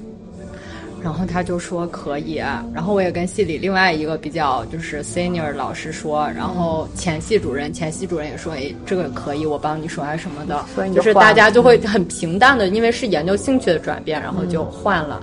[1.01, 2.35] 然后他就说可以，
[2.75, 10.65] 然后我也跟系里另外一个比较就是 senior 老师说，然后前系主任前系主任也说，哎，这个可以，我帮你说啊什么的。
[10.75, 15.23] 所以就是大家就会很平淡的，因为是研究兴趣的转变，然后就换了。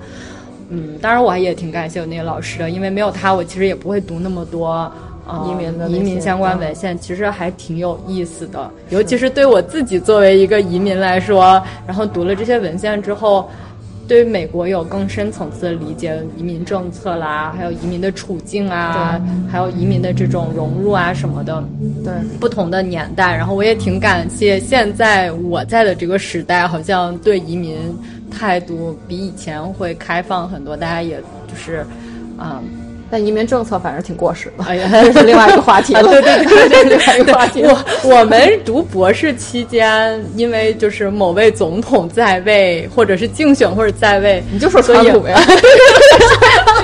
[0.70, 4.92] 嗯，当然我也挺感谢我那个老师的，因为没有他，我其实也不会读那么多。
[5.48, 13.50] 移民的移民相关文献其实还挺有意思的， 尤其是对我自己作为一个移民来说，然后读了这些文献之后，
[14.08, 19.20] 对美国有更深层次的理解，移民政策啦，还有移民的处境啊，
[19.52, 21.64] 还有移民的这种融入啊什么的，
[22.04, 27.78] 对不同的年代，然后我也挺感谢现在我在的这个时代，好像对移民
[28.30, 31.84] 态度比以前会开放很多，大家也就是，
[32.38, 32.62] 嗯。
[33.10, 36.02] 但移民政策反正挺过时的，哎呀， 这是另外一个话题了。
[36.04, 37.64] 对对对对，另外一个话题。
[37.64, 45.40] 我我们读博士期间，因为就是某位总统在位，或者是竞选或者在位，你就说川普呀，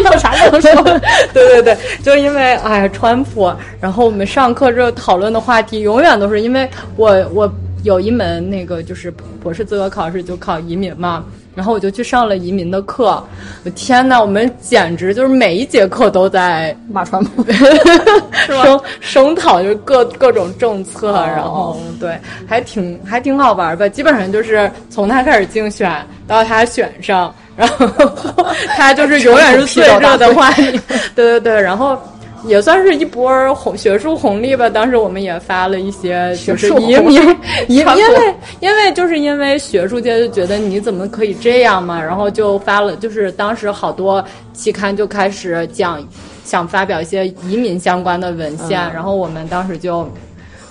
[0.04, 1.00] 有啥能说？
[1.34, 7.52] 对对对，就因为哎呀川普，然后我们上课这讨论的话题永远都是因为我我
[7.84, 11.24] 有一门那个就是博士资格考试就考移民嘛。
[11.54, 13.22] 然后我就去上了移民的课，
[13.66, 17.44] 我天呐，我们简直就是每一节课都在骂川普，
[18.48, 22.18] 声声讨就是各各种政策，然后对，
[22.48, 23.86] 还挺还挺好玩吧。
[23.90, 25.94] 基本上就是从他开始竞选
[26.26, 27.86] 到他选上，然后
[28.78, 30.80] 他就是永远是最热的话题，
[31.14, 32.02] 对对对，然后。
[32.46, 34.70] 也算是一波红学术红利吧。
[34.70, 37.22] 当时我们也发了一些，就是移民，
[37.68, 44.24] 因为因为就是因为学术界就觉得你怎么可以这样嘛，然后就发了，就是当时好多
[44.54, 46.06] 期刊就开始讲，
[46.44, 50.10] 想发表一些移民相关的文献，然后我们当时就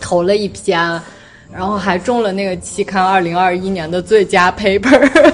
[0.00, 1.00] 投了一篇。
[1.52, 5.29] 然后还中了那个期刊二零二一年的最佳 paper，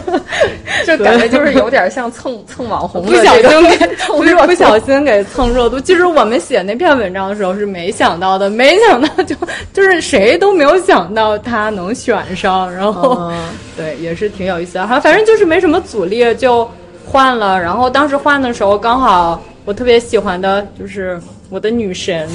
[0.85, 3.43] 这感觉就是有点像蹭蹭网红，不小心
[3.79, 5.81] 给蹭热度不小心给蹭热度。
[5.81, 9.35] 其实我们写那篇文章的时候是没想到的，没想到就
[9.73, 13.31] 就是谁都没有想到他能选上，然后、
[13.77, 14.87] 对也是挺有意思的。
[15.01, 16.69] 反正就是没什么阻力就
[17.05, 22.29] 换了，然后当时换的时候刚好我特别喜欢的就是我的女神。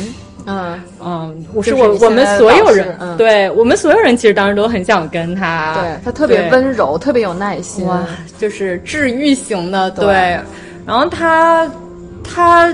[0.45, 7.85] 嗯嗯，我是我我们所有人，嗯对我们所有人其实当时都很想跟他，对他特别温柔，特别有耐心。
[7.85, 8.05] 哇，
[8.37, 10.39] 就是治愈型的，对对。
[10.85, 11.69] 然后他
[12.23, 12.73] 他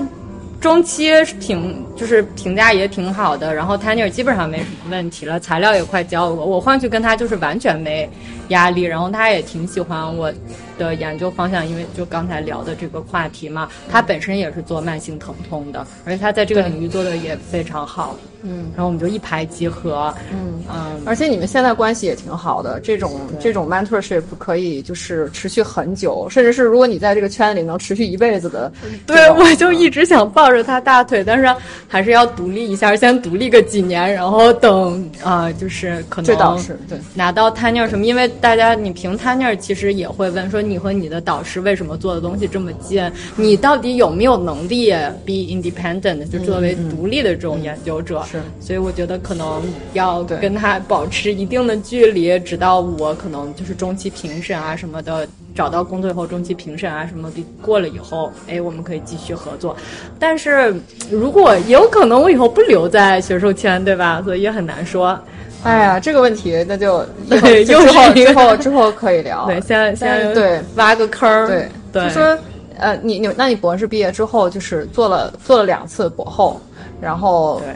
[0.61, 8.09] 中期挺就是评价也挺好的，然后 Tanner 基本上没什么问题了，材料也快交了，我换去跟他就是完全没
[8.49, 10.31] 压力，然后他也挺喜欢我
[10.77, 20.53] 的研究方向，因为就刚才聊的这个话题嘛，他本身也是做慢性疼痛的，而且他在这个领域做的也非常好，嗯然后我们就一拍即合，嗯。
[20.69, 28.69] 嗯，而且你们现在关系也挺好的，这种这种 mentorship 可以就是持续很久，甚至是如果你在这个圈子里能持续一辈子的，
[29.05, 31.55] 对，我就一直想抱着他大腿，但是
[31.87, 36.99] 还是要独立一下，先独立个几年，然后等啊、就是可能这倒是对。
[37.15, 44.91] 拿到 tenure 什么，因为大家你凭 tenure 其实也会问说你和你的导师为什么做的东西这么近，你到底有没有能力
[45.25, 48.23] be independent，就作为独立的这种研究者？
[48.29, 49.61] 是，所以我觉得可能
[49.93, 59.75] 要跟他保持一定的距离，直到我可能就是中期评审啊什么的，找到工作以后，中期评审啊什么的过了以后，哎，我们可以继续合作。
[60.19, 60.71] 但是
[61.09, 64.21] 如果也有可能我以后不留在学术圈，对吧？
[64.23, 65.19] 所以也很难说。
[65.63, 69.47] 哎呀，这个问题那 就以后对又之后之后之后可以聊。
[69.47, 72.37] 对，现在现在对挖个坑儿，对对，就说
[72.77, 76.61] 呃，你你那你博士毕业之后就是做了做了两次博后，
[77.01, 77.75] 然后对。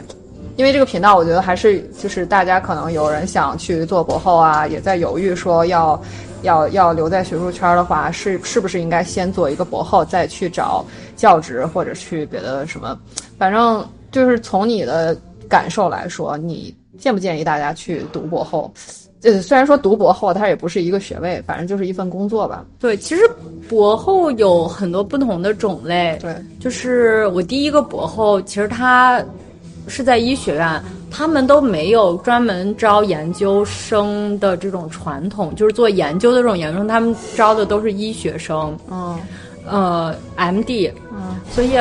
[0.54, 6.00] 因为这个频道，我觉得还是就是大家可能有人想去做博后啊，也在犹豫说要
[6.42, 10.84] 要要留在学术圈的话，是是不是应该先做一个博后，再去找
[11.16, 12.98] 教职或者去别的什么？
[13.38, 15.16] 反正就是从你的
[15.48, 18.72] 感受来说，你建不建议大家去读博后？
[19.22, 22.64] 呃，虽然说读博后它也不是一个学位，反正就是一份工作吧。
[22.80, 23.22] 对，其实
[23.68, 26.18] 博后有很多不同的种类。
[26.20, 29.24] 对，就是我第一个博后，其实他
[29.86, 39.16] 是在医学院，他们都没有专门招研究生的这种传统，就是做研究的这种研究生，他们招的都是医学生，嗯。
[39.64, 41.76] 呃，MD，嗯，所以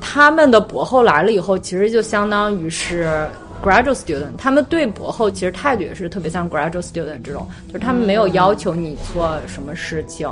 [0.00, 3.24] 他们的博后来了以后，其实就相当于是
[3.62, 10.28] graduate student，他们对博后其实态度也是特别像 graduate student 这种，就是他们没有要求你做什么事情，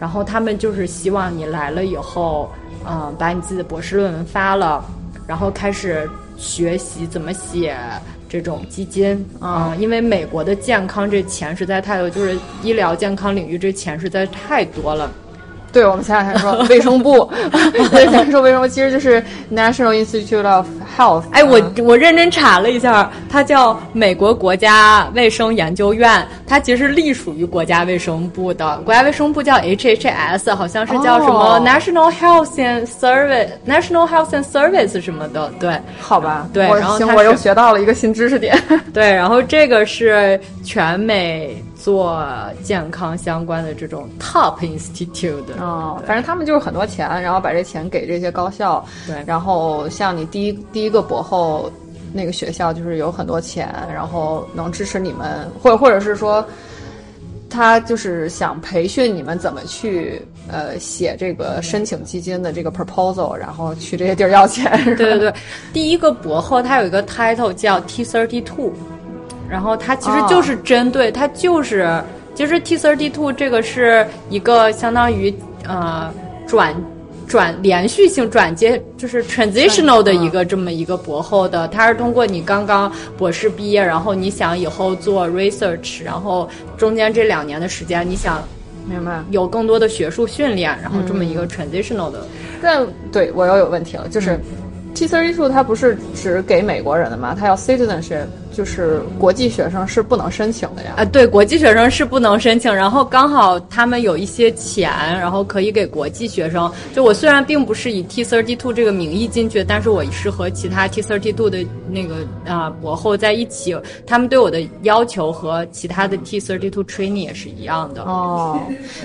[0.00, 2.50] 然后他们就是希望你来了以后，
[2.88, 4.82] 嗯、把你自己的博士论文发了，
[5.26, 7.76] 然后开始学习怎么写。
[8.30, 15.10] 这种基金啊、因为美国的健康这钱实在太多，就是医疗健康领域这钱实在太多了。
[15.72, 17.30] 对，我们前两天说卫生部，
[17.72, 21.24] 对，前面说卫生部其实就是 National Institute of Health。
[21.30, 28.78] 哎，我嗯我认真查了一下，它叫美国国家卫生研究院，它其实隶属于国家卫生部的。
[28.84, 35.52] 国家卫生部叫 HHS，好像是叫什么哦 National Health and Service，National Health and Service 什么的。
[35.60, 38.58] 对好吧，对，然后我又学到了一个新知识点。
[38.92, 42.22] 对，然后这个是全美做
[42.62, 45.54] 健康相关的这种 Top Institute 的。
[45.60, 48.84] 哦，反正他们就是很多钱，然后把这钱给这些高校。
[49.06, 51.70] 对然后像你第一第一个博后
[52.12, 56.44] 那个学校，就是有很多钱，然后能支持你们，或者或者是说。
[57.50, 64.70] 他就是想培训你们怎么去呃写这个申请基金的这个 proposal，然后去这些地儿要钱。
[64.84, 65.34] 对对对，
[65.72, 68.70] 第一个博后他有一个 title 叫 T thirty two，
[69.48, 72.02] 然后它其实就是针对、它就是
[72.34, 75.34] 其实 T thirty two 这个是一个相当于
[75.66, 76.12] 呃
[76.46, 76.74] 转。
[77.26, 88.42] 转连续性转接就是 transitional 的一个这么一个博后的，它是通过你刚刚博士毕业，然后你想以后做 research，然后中间这两年的时间你想
[88.88, 89.22] 明白。
[89.30, 92.26] 有更多的学术训练，然后这么一个 transitional 的，
[92.62, 94.40] 但对我又有问题了，就是、嗯
[94.98, 97.32] T thirty two 它不是只给美国人的吗？
[97.38, 100.94] 它要 citizenship，就是国际学生是不能申请的呀。
[100.96, 106.68] 啊，对，国际学生是不能申请，然后刚好他们有一些钱，然后可以给国际学生。
[106.92, 118.02] 就我虽然并不是以 T thirty two 这个名义进去，但是我是和其他 T thirty two 的那个啊博后在一起，他们对我的要求和其他的 T thirty two trainee 也是一样的。
[118.02, 118.60] 哦，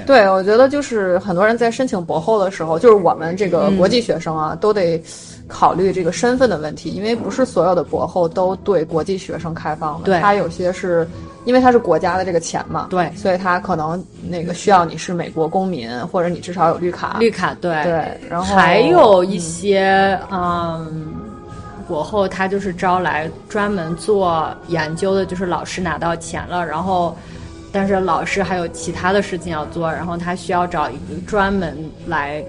[0.07, 4.99] 对，我觉得就是很多人在申请博后的时候，就是我们这个国际学生啊，都得
[5.53, 10.05] 考虑这个身份的问题，因为不是所有的博后都对国际学生生开放的。
[10.05, 11.07] 对它有些是
[11.45, 17.17] 因为它是国家的这个钱嘛，对所以它可能那个需要你是美国公民，或者你至少有绿卡。
[17.19, 21.13] 绿卡对对，然后还有一些嗯。
[21.85, 27.13] 博后他就是招来专门做研究的，就是老师拿到钱了，然后，
[27.73, 31.77] 但是老师还有其他的事情要做，然后他需要找一个专门
[32.07, 32.41] 来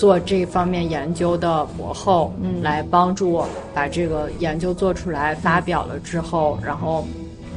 [0.00, 7.06] 做这方面研究的博后，嗯来帮助我把这个研究做出来，发表了之后，然后，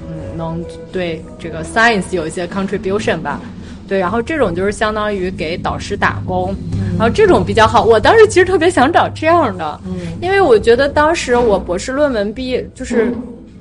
[0.10, 3.40] 嗯，能对这个 science 有一些 contribution 吧。
[3.88, 6.54] 对，然后这种就是相当于给导师打工，
[6.98, 7.86] 然后这种比较好。
[7.86, 13.14] 我当时其实特别想找这样的，嗯，因为我觉得当时我博士论文毕业就是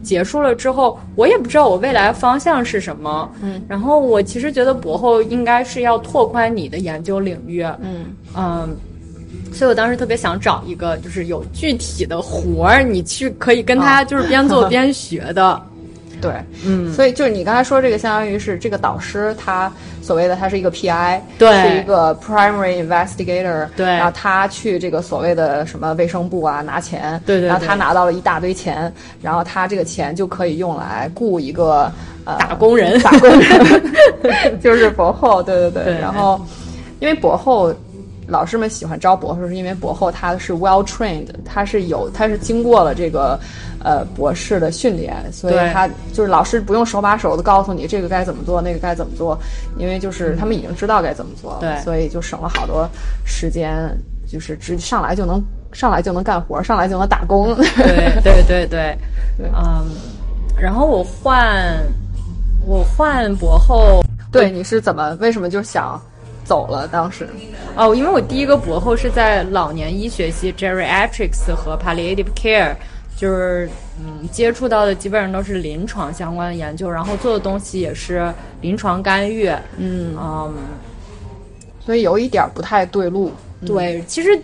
[0.03, 8.07] 结束了之后，我也不知道我未来方向是什么，嗯，然后我其实觉得博后应该是要拓宽你的研究领域，嗯。
[8.37, 8.77] 嗯。
[9.53, 15.63] 所以我当时特别想找一个就是有具体的活儿，你去可以跟他就是边做边学的，
[16.23, 16.33] 对，
[16.65, 19.71] 嗯，所以就是你刚才说这个，相当于是这个导师他
[20.01, 21.51] 所谓的他是一个 PI，对。
[21.63, 23.85] 是一个 primary investigator，对。
[23.85, 27.49] 然后他去这个所谓的什么卫生部啊拿钱，对对对。
[27.49, 31.91] 然后他拿到了一大堆钱，然后他这个钱就可以用来雇一个
[32.25, 33.01] 呃打工人。
[33.03, 33.91] 打工人，
[34.63, 35.99] 就是博后，对对对，对。
[35.99, 36.41] 然后
[37.01, 37.75] 因为博后。
[38.27, 43.39] 老师们喜欢招博士，是因为博后他是 well trained，他是有他是经过了这个
[43.83, 49.39] 呃博士的训练，所以他就是老师不用手把手的告诉你这个该怎么做，那个该怎么做，
[49.77, 51.83] 因为就是他们已经知道该怎么做了，对。
[51.83, 52.89] 所以就省了好多
[53.25, 53.77] 时间，
[54.27, 55.43] 就是直上来就能
[55.73, 57.55] 上来就能干活，上来就能打工。
[57.57, 58.97] 对对对对，
[59.37, 59.51] 对。
[59.55, 59.85] 嗯，
[60.57, 61.77] 然后我换
[62.65, 64.01] 我换博后，
[64.31, 66.01] 对，你是怎么为什么就想
[66.45, 66.89] 走了？
[66.89, 67.29] 当时
[67.75, 72.75] 哦，因为我第一个博后是在老年医学系 geriatrics 和 palliative care，
[73.17, 73.69] 就是
[73.99, 80.55] 嗯接触到的基本上都是临床相关的研究，然后做的东西也是临床干预，嗯，嗯，
[81.81, 83.31] 所以有一点不太对路。
[83.65, 84.37] 对，其实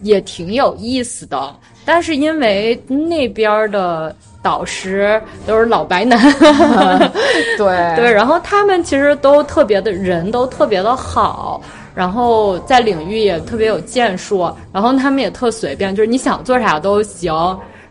[0.00, 6.18] 也挺有意思的，但是因为那边的导师都是老白男，
[7.56, 11.62] 对 对，然后他们其实都特别的人都特别的好，
[11.94, 17.32] 然后在领域也特别有建树，然后他们也特随便，就是你想做啥都行。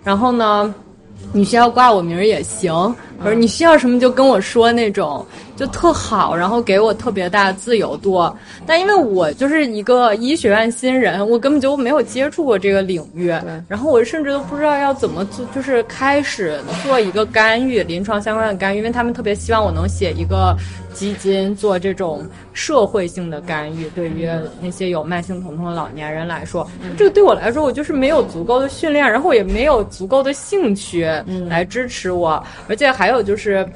[0.03, 0.73] 然后呢，
[1.31, 2.93] 你需要挂我名儿也行，
[3.23, 8.31] 或者你需要什么就跟我说那种，就特好，然后给我特别大的自由度。
[8.65, 13.27] 但因为我就是一个医学院新人，我根本就没有接触过这个领域，
[13.67, 20.55] 然后我甚至都不知道要怎么做，就是开始做一个干预，临床相关的干预，因为他们特别希望我能写一个
[20.93, 24.27] 基金，做这种社会性的干预，对于
[24.61, 26.67] 那些有慢性疼痛的老年人来说，
[26.97, 31.07] 这个对我来说，我就是没有足够的训练，然后也没有足够的兴趣
[31.47, 33.67] 来支持我，而且还还有就是，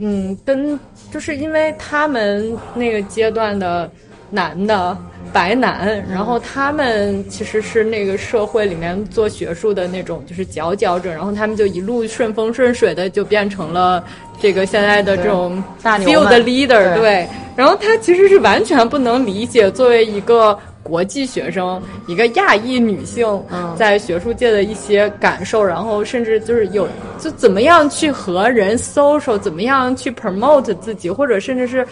[0.00, 0.76] 嗯，跟
[1.12, 3.88] 就是因为他们那个阶段的
[4.30, 4.96] 男的。
[5.32, 14.02] 白男，然后他们其实是那个社会里面做学术的那种，就是佼佼者，然后他们就一路顺风顺水的就变成了
[14.40, 17.28] 这个现在的这种大牛 field 们 leader，对对。
[17.54, 26.88] 然后他其实是完全不能理解作为一个国际学生，一个亚裔女性嗯在学术界的一些感受，然后甚至就是有
[27.20, 31.86] 就怎么样去和人 social，怎么样去 promote 自己，或者甚至是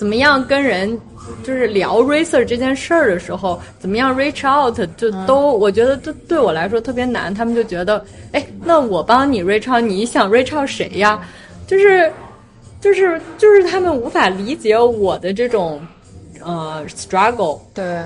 [0.00, 0.98] 怎么样跟人
[1.44, 7.34] 就是聊 research 这件事儿的时候，怎么样 reach out，就都、我觉得对对我来说特别难。
[7.34, 11.20] 他们就觉得，哎，那我帮你 reach out，你想 reach out 谁呀？
[11.66, 12.10] 就是
[12.80, 15.78] 就是就是他们无法理解我的这种
[16.42, 17.60] 呃 struggle。
[17.74, 17.98] 对，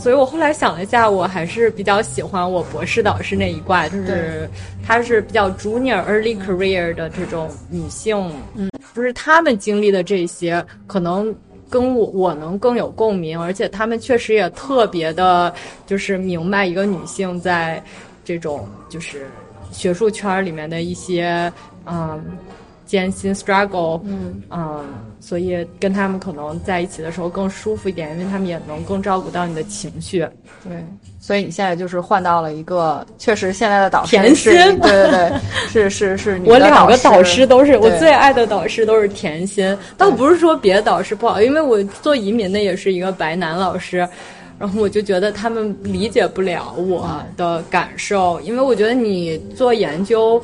[0.00, 4.48] 所以我后来想了一下，我还是比较喜欢我博士导师那一挂，就是
[4.86, 8.16] 她是比较 junior early career 的这种女性，
[8.54, 11.34] 嗯，就是她们经历的这些，可能
[11.68, 15.52] 跟我我能更有共鸣，而且她们确实也特别的，
[15.84, 17.82] 就是明白一个女性在
[18.24, 19.26] 这种就是
[19.72, 21.52] 学术圈里面的一些
[21.86, 22.22] 嗯
[22.88, 24.42] 艰辛 struggle，嗯。
[24.50, 24.84] 嗯，
[25.20, 30.26] 所以跟他们可能在一起的时候更舒服一点，因为他们也能更照顾到你的情绪。
[30.64, 30.84] 对，
[31.20, 34.80] 所以你现在就是换到了一个，确实现在的导师甜是心。
[34.80, 39.76] 对对对，是是是我两个导导师都是我最爱的导师，都是甜心。
[39.96, 44.08] 倒不是说别的导师不好，因为我做移民的也是一个白男老师，
[44.58, 50.42] 然后我就觉得他们理解不了我的感受，因为我觉得你做研究，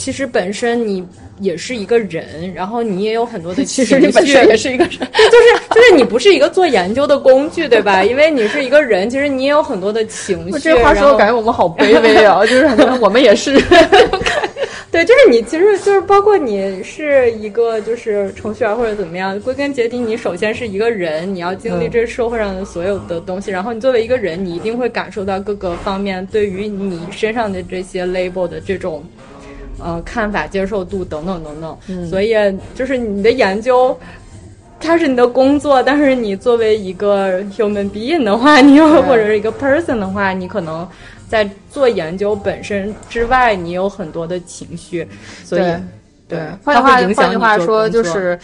[0.00, 1.06] 其实本身你
[1.40, 8.02] 也是一个人，然后你也有很多的其实你本身也是一个人， 就是就是你不是一个做研究的工具，对吧？
[8.08, 10.58] 因为你是一个人，其实你也有很多的情绪。
[10.58, 12.66] 这话说，感觉我们好卑微啊， 就是
[12.98, 13.62] 我们也是。
[14.90, 29.04] 对，就是你，其实就是包括你是一个就是程序员或者怎么样，归根结底，你首先是一个人，你要经历这社会上的所有的东西，然后你作为一个人，你一定会感受到各个方面对于你身上的这些 label 的这种
[29.82, 32.08] 呃看法、接受度等等等等。
[32.08, 32.34] 所以，
[32.74, 33.98] 就是你的研究，
[34.78, 40.86] 它是你的工作，但是你作为一个 human being 的话，你又或者是一个 person 的话，你可能。
[41.30, 45.06] 在做研究本身之外，你有很多的情绪，
[45.44, 45.62] 所以
[46.26, 48.36] 对，换句话换句话说，就是，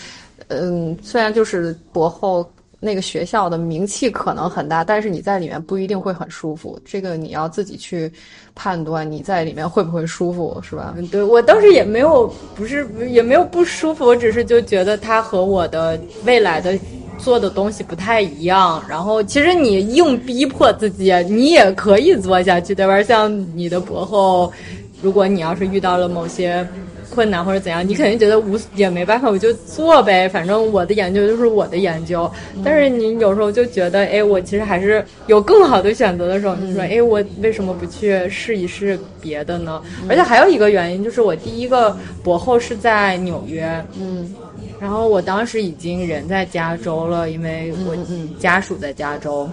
[0.47, 2.49] 嗯，虽然就是博后
[2.87, 6.79] 那个学校的名气可能很大，但是你在里面不一定会很舒服。
[6.85, 8.11] 这个你要自己去
[8.55, 10.95] 判断你在里面会不会舒服，是吧？
[11.11, 16.79] 对我当时也没有，不是也没有不舒服，我只是就觉得它和我的未来的。
[17.19, 23.03] 做的东西不太一样，然后其实你硬逼迫自己，你也可以做下去，对吧？
[23.03, 24.53] 像你的博后，
[25.01, 26.69] 如果你要是遇到了某些
[27.11, 32.31] 困难或者怎样，你肯定觉得无也没办法，我就做呗，反正我的研究就是我的研究。
[32.65, 39.83] 但是你有时候就觉得，哎，我其实还是有更好的选择的时候，你说，哎，我为什么不去试一试别的呢？
[40.09, 44.35] 而且还有一个原因就是，我第一个博后是在纽约，嗯。
[44.79, 47.97] 然后我当时已经人在加州了，因为我
[48.39, 49.49] 家属在加州，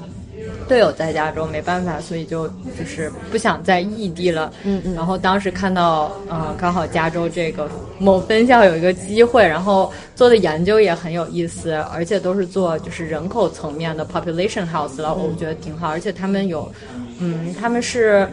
[0.68, 4.52] 队友在加州，没办法，所以就就是不想在异地了。
[4.64, 4.94] 嗯嗯。
[4.94, 7.70] 然后当时看到呃，刚好加州这个
[8.00, 15.88] 某分校有一个机会，然后做的研究也很有意思，而且都是做就是人口层面的 population health 了，我觉得挺好。
[15.90, 16.72] 而且他们有，
[17.20, 18.28] 嗯，他们是。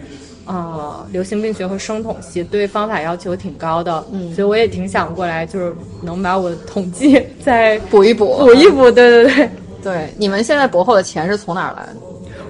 [0.47, 8.91] 呃，流行病学和生统系对方法要求挺高的，嗯，所以我也挺想过来，就是能把我的统计 再补一补，补一补。
[8.91, 9.51] 对对对，
[9.83, 11.97] 对，你们现在博后的钱是从哪儿来的？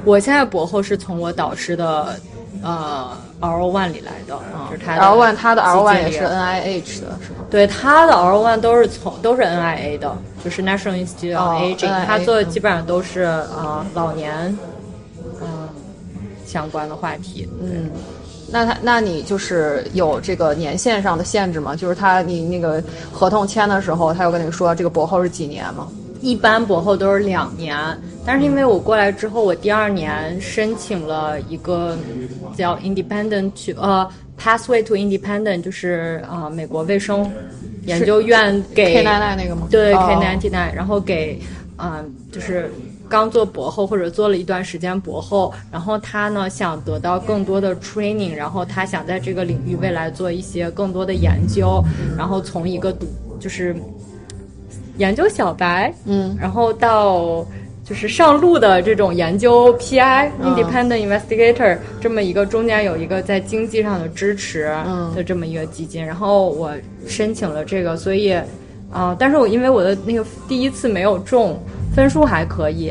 [0.04, 2.16] 我现在博后是从我导师的
[2.62, 3.10] 呃
[3.40, 4.38] R O One 里来的，
[4.70, 7.44] 就是他 R O One，他的 R O One 也是 N I H 的，是吗？
[7.50, 14.56] 对，他的 R O One 都是从都是 N I A 的，就是 National Institute of Aging，他做的基本上都是呃老年。
[16.44, 17.88] 相关的话题，嗯，
[18.50, 21.76] 那他那你就是有这个年限上的限制吗？
[21.76, 25.86] 就是他你那个合同签的时候，他有跟你说这个博后是几年吗？
[26.20, 27.76] 一般博后都是两年，
[28.24, 31.96] 但是因为我过来之后，我第二年申请了一个
[32.56, 34.08] 叫 Independent 呃
[34.38, 37.30] Pathway to Independent，就是啊美国卫生
[37.84, 39.66] 研究院给 K 奶奶那个吗？
[39.70, 41.40] 对 K ninety nine，然后给
[41.76, 42.70] 嗯就是。
[43.10, 51.82] 刚做博后或者做了一段时间博后，然后他呢想得到更多的 training，然后他想在这个领域未来做一些更多的研究，
[52.16, 53.08] 然后从一个读
[53.40, 53.74] 就是
[55.00, 57.44] 研究小白，嗯，然后到
[57.82, 64.70] 就是上路的这种研究 PI independent investigator 这么一个中间有一个在经济上的支持
[65.16, 66.72] 的这么一个基金，然后我
[67.06, 68.32] 申请了这个，所以
[68.92, 71.58] 啊，但是我因为我的那个第一次没有中。
[71.92, 72.88] 分数还可以，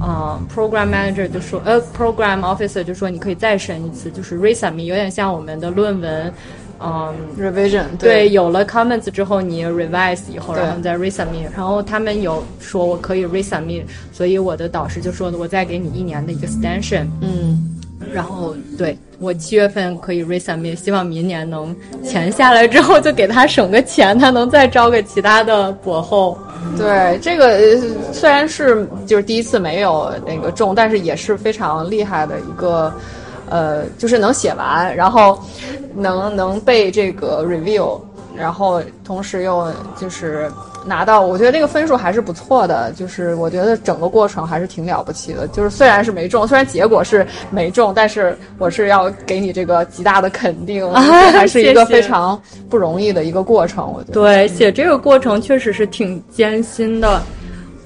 [0.00, 6.32] 啊，program manager 就说，呃，program officer 就说你可以再申一次，就是 resubmit，有点像我们的论文，
[6.80, 17.72] 嗯，revision，对，有了 comments 之后你 revise 以后，然后再 resubmit，然后他们有说我可以 resubmit，所以我的导师就说我再给你一年的 extension，嗯。
[18.12, 21.74] 然后，对我七月份可以 resubmit，希望明年能
[22.04, 26.38] 钱下来之后就给他省个钱，他能再招个其他的博后。
[26.76, 27.58] 对，这个
[28.12, 32.92] 虽然是就是第一次没有那个中，但是也是非常厉害的一个，
[33.48, 35.38] 呃，就是能写完，然后
[35.94, 38.00] 能能被这个 review，
[38.36, 40.50] 然后同时又就是。
[40.88, 45.44] 拿到，我觉得这个分数还是不错的，就是我觉得整个过程还是挺了不起的。
[45.48, 52.40] 就是虽然是没中，虽然结果是没中，但是我是要给你这个极大的肯定， 还是一个非常
[52.70, 53.84] 不容易的一个过程。
[53.92, 57.20] 我觉得对，写这个过程确实是挺艰辛的。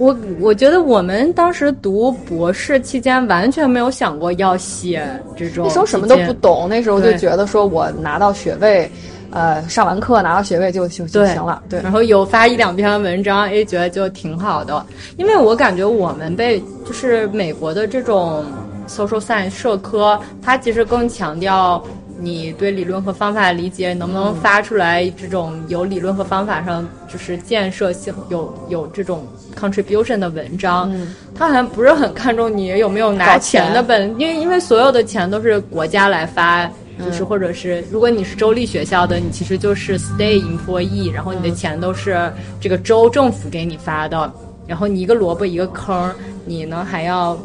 [0.01, 8.91] 我我觉得我们当时读博士期间完全没有想过要写这种，那时候什么都不懂，那时候就觉得说我拿到学位。
[9.33, 11.81] 呃，上完课拿到学位就就就行了，对。
[11.83, 14.85] 然后有发一两篇文章，哎，觉得就挺好的。
[15.19, 18.45] 因为我感觉我们被就是美国的这种
[18.89, 21.81] social science 社科，它其实更强调
[22.21, 29.27] 你对理论和方法的理解，能不能发出来这种有理论和方法上就是建设性、有有这种
[29.59, 30.91] contribution 的文章。
[30.93, 31.15] 嗯。
[31.35, 36.71] 他好像不是很看重你有没有拿钱的本，因为因为所有的钱都是国家来发。
[37.03, 44.31] 就是或者是如果你是州立学校的，你其实就是 stay in for e，然后你的钱都是这个州政府给你发的，
[44.67, 46.15] 然后你一个萝卜一个坑，
[46.45, 47.39] 你呢还要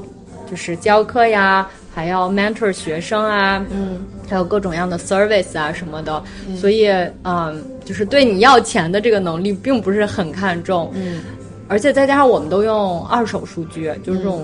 [0.51, 6.23] 就是教课呀，还要 mentor 学生啊，嗯，还有各种各样的 service 啊什么的，
[6.57, 6.87] 所以
[7.23, 11.21] 嗯，就是对你要钱的这个能力并不是很看重，嗯，
[11.67, 14.43] 而且再加上我们都用二手数据，就是这种。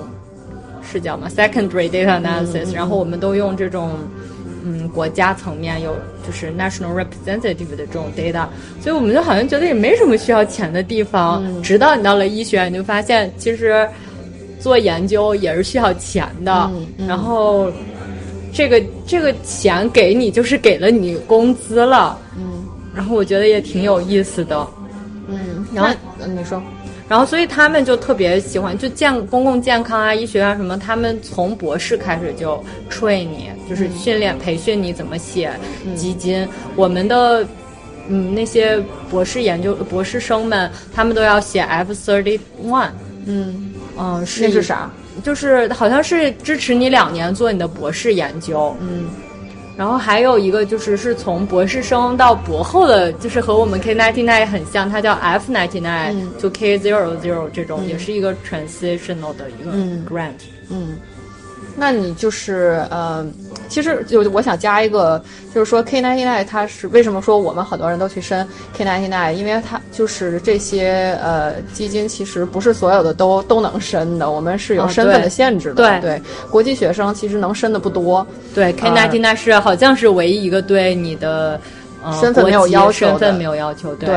[0.84, 3.92] 视角嘛，secondary data analysis，、然后我们都用这种
[4.66, 8.48] 嗯国家层面有就是 national representative 的这种 data，
[8.82, 13.88] 所以我们就好像觉得也没什么需要钱的地方，直到你到了医学，你就发现其实
[14.60, 16.70] 做研究也是需要钱的，
[17.08, 17.72] 然后
[18.54, 24.68] 这个这个钱给你就是给了你工资了，嗯，然后我觉得也挺有意思的，
[25.28, 25.96] 嗯，然后
[26.28, 26.62] 你说。
[27.08, 35.52] 然后，所以他们就特别喜欢，就健公共健康啊、医学啊什么，他们从博士开始就 train 你，就是训练、培训你怎么写
[35.94, 36.48] 基金。
[36.74, 37.46] 我们的
[38.08, 42.92] 嗯那些博士研究博士生们，他们都要写 F thirty one。
[43.26, 44.90] 嗯嗯，是那是啥？
[45.24, 48.76] 就是好像是支持你两年做你的博士研究。
[48.82, 49.06] 嗯。
[49.78, 59.72] 然后还有一个就是是从博士生到博后的，就是和我们 K ninety nine 很像，它叫 F ninety nine to K zero zero 这种，也是一个 transitional 的一个
[60.08, 60.34] grant。
[60.70, 60.98] 嗯，
[61.76, 63.26] 那你就是呃，
[63.70, 65.24] 其实就我想加一个，
[65.56, 69.34] 就是说 K ninety nine 它是为什么说我们很多人都去申 K ninety nine？
[69.34, 75.76] 因为它就是这些呃基金其实不是所有的都都能申的，我们是有身份的限制的。
[75.76, 78.26] 对对，国际学生其实能申的不多。
[78.54, 81.60] 对，K ninety nine 是好像是唯一一个对你的
[82.04, 83.96] 呃身份没有要求，身份没有要求。
[83.96, 84.10] 对。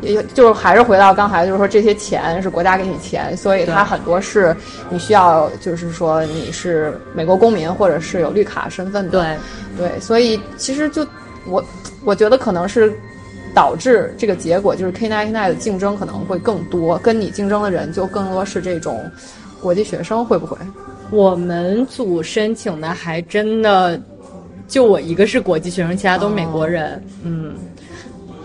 [0.00, 4.54] 也就是还是回到刚才，就是说这些钱是国家给你钱，所以它很多是
[4.90, 9.36] 你需要，就是说你是美国公民或者是有绿卡身份的。
[9.78, 11.06] 对对，所以其实就
[11.46, 11.64] 我
[12.04, 12.92] 我觉得可能是
[13.54, 19.10] 导致这个结果，就是 K nine nine 的竞争可能会更多，跟你竞争的人就更多是这种
[19.58, 20.58] 国际学生，会不会？
[21.10, 23.98] 我们组申请的还真的
[24.68, 26.94] 就我一个是国际学生，其他都是美国人。
[26.94, 27.54] 哦、嗯。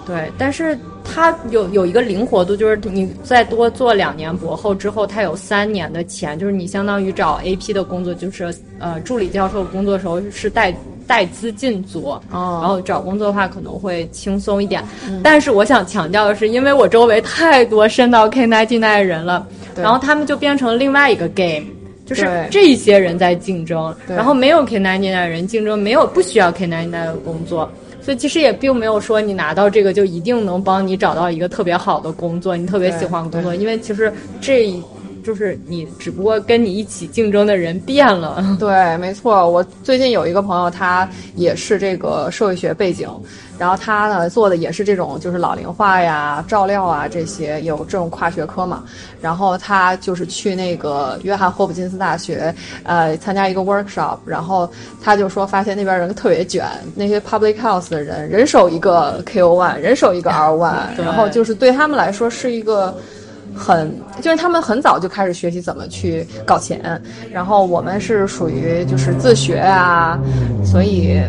[0.06, 14.84] 对，但是他有有一个灵活度，就是你再多做两年博后之后，他有三年的钱，就是你相当于找 AP 的工作，就是呃助理教授工作时候是带带资进组，哦、然后找工作的话可能会轻松一点。
[15.08, 21.68] 嗯、但是我想强调的是，因为我周围太多升到 K nine 进来的人了，然后他们就变成另外一个 game，
[22.10, 27.72] 就是这些人在竞争，然后没有来的人竞争，没有不需要来的工作。
[28.02, 34.82] 所以其实也并没有说你拿到这个就一定能帮你找到一个特别好的工作，你特别喜欢工作，因为其实这
[35.30, 38.44] 就是你只不过跟你一起竞争的人变了。
[38.60, 39.48] 对，没错。
[39.48, 43.08] 我最近有一个朋友，他也是这个社会学背景，
[43.60, 48.84] 然后他呢做的也是这种就是老龄化呀、照料啊这些有这种跨学科嘛。
[49.22, 52.52] 然后他就是去那个约翰霍普金斯大学，
[52.82, 54.68] 呃，参加一个 workshop，然后
[55.00, 56.66] 他就说发现那边人特别卷，
[56.96, 62.98] 那些 public health 的人人手一个 KO one，人手一个 R one，然后就是对他们来说是一个。
[63.56, 70.20] 很，就是他们很早就开始学习怎么去搞钱，然后我们是属于就是自学啊，
[70.64, 71.22] 所以，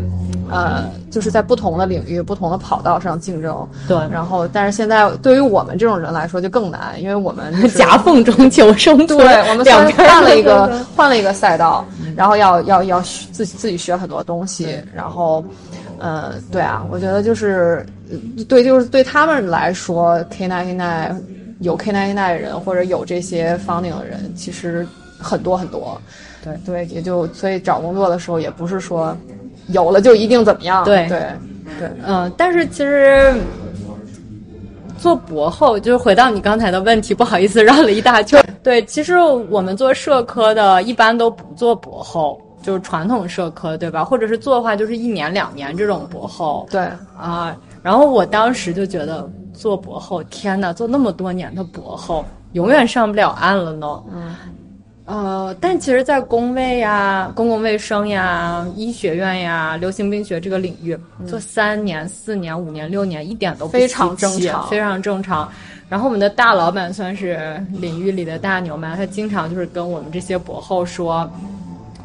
[0.51, 3.67] 呃，就是在不同的领域、不同的跑道上竞争。
[3.89, 9.19] 对，然后但是现在对于我们这种人来说就更难，因为我们 夹缝中求生存。
[9.19, 11.85] 对，我们两换了一个换了一个赛道，
[12.17, 15.45] 然后要要要自己自己学很多东西，然后，
[15.99, 17.85] 呃，对啊，我觉得就是
[18.49, 21.17] 对，就是对他们来说，K nine K nine。
[21.61, 24.87] 有 K nine nine 的人或者有这些 funding 的人，其实
[25.19, 26.01] 很多很多。
[26.43, 29.15] 对对，也就所以找工作的时候也不是说
[29.69, 30.83] 有了就一定怎么样。
[30.85, 31.21] 对对
[31.79, 33.35] 对，嗯，但是其实
[34.97, 38.43] 做博后，就是回到你刚才的问题，不好意思绕了一大圈。
[38.63, 44.03] 对，其实我们做社科的，一般都不做博后，就是传统社科，对吧？
[44.03, 46.67] 或者是做的话，就是一年两年这种博后。
[46.71, 46.81] 对
[47.19, 49.31] 啊，然后我当时就觉得。
[49.61, 54.03] 做博后，天呐，做那么多年的博后，永远上不了岸了呢。
[54.11, 54.35] 嗯，
[55.05, 65.47] 呃，但其实，在公卫呀、公共卫生呀、医学院呀、流行病学这个领域，做三年、四年、五年、六年，一点都不非常正常，非常正常。
[65.91, 71.31] 然后我们的大老板算是领域里的大牛嘛，他经常就是跟我们这些博后说，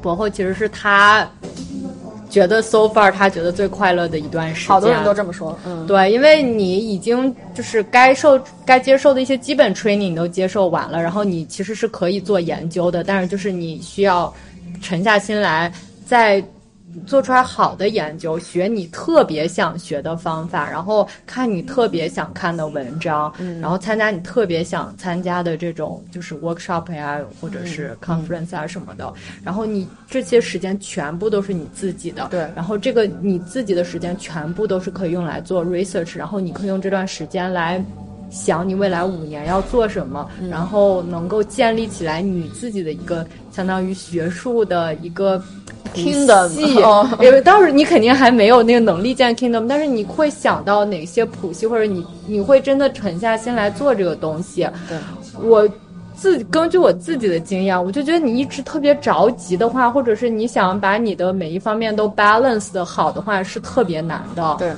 [0.02, 1.26] 博后其实是他。
[2.36, 5.58] 觉得 so far 他觉得最快乐的一段时间，好多人都这么说。
[5.66, 14.34] 嗯，对，因为你已经就是该受、该接受的一些基本 training 你都接受完了，然后你其实是可以做研究的，但是就是你需要
[14.82, 15.72] 沉下心来，
[16.06, 16.44] 在
[17.06, 23.60] 做出来好的研究，学你特别想学的方法，然后看你特别想看的文章，嗯。
[23.60, 32.48] 然后参加你特别想参加的这种就是 workshop 呀，或者是 conference 啊什么的，然后你这些时间全部都是你自己的，对。
[32.56, 37.84] 然后这个你自己的时间全部都是可以用来做 research，然后你可以用这段时间来。
[38.36, 45.42] 想你未来五年要做什么，然后能够建立起来你自己的一个相当于学术的一个
[45.94, 46.50] Kingdom。
[47.24, 54.68] 因为当时你肯定还没有那个能力建 kingdom，但是你会想到哪些谱系，或者你你会真的沉下心来做这个东西。
[54.90, 54.98] 对，
[55.42, 55.68] 我
[56.14, 64.56] 自根据我自己的经验，我就觉得你一直特别着急的话，或者是你想把你的每一方面都 balance 的好的话，是特别难的。
[64.60, 64.72] 对，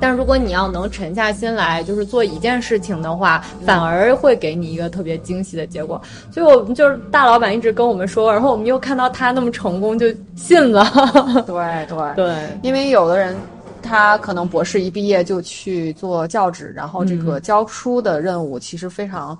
[0.00, 6.00] 但如果你要能沉下心来，就是做一件事情的话，反而会给你一个特别惊喜的结果。
[6.30, 10.84] 所以，我们就是大老板一直跟我们说，然后我们又看到他那么成功，就信了。
[11.46, 13.34] 对对对，因为有的人
[13.82, 19.38] 他可能博士一毕业就去做教职，然后这个教书的任务其实非常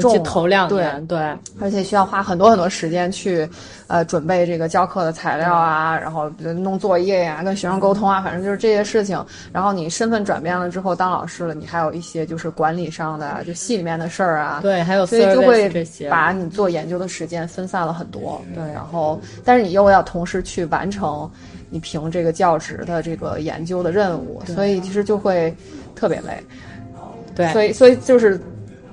[0.00, 1.18] 重，尤其头两对年，对。
[1.60, 3.48] 而且需要花很多很多时间去，
[3.86, 9.24] 呃，准备这个教课的材料啊，然后弄作业呀、跟学生沟通啊，反正就是这些事情。
[9.52, 15.68] 然后你身份转变了之后，当老师了，你还有一些就是管理上的，就系里面的事儿啊，对，还有所以就会，
[16.08, 18.40] 把你做研究的时间分散了很多。
[18.54, 21.30] 对然后但是你又要同时去完成
[21.70, 25.54] 你评这个教职的这个研究的任务，所以其实就会
[25.94, 26.42] 特别累。
[27.34, 28.38] 对，所以所以就是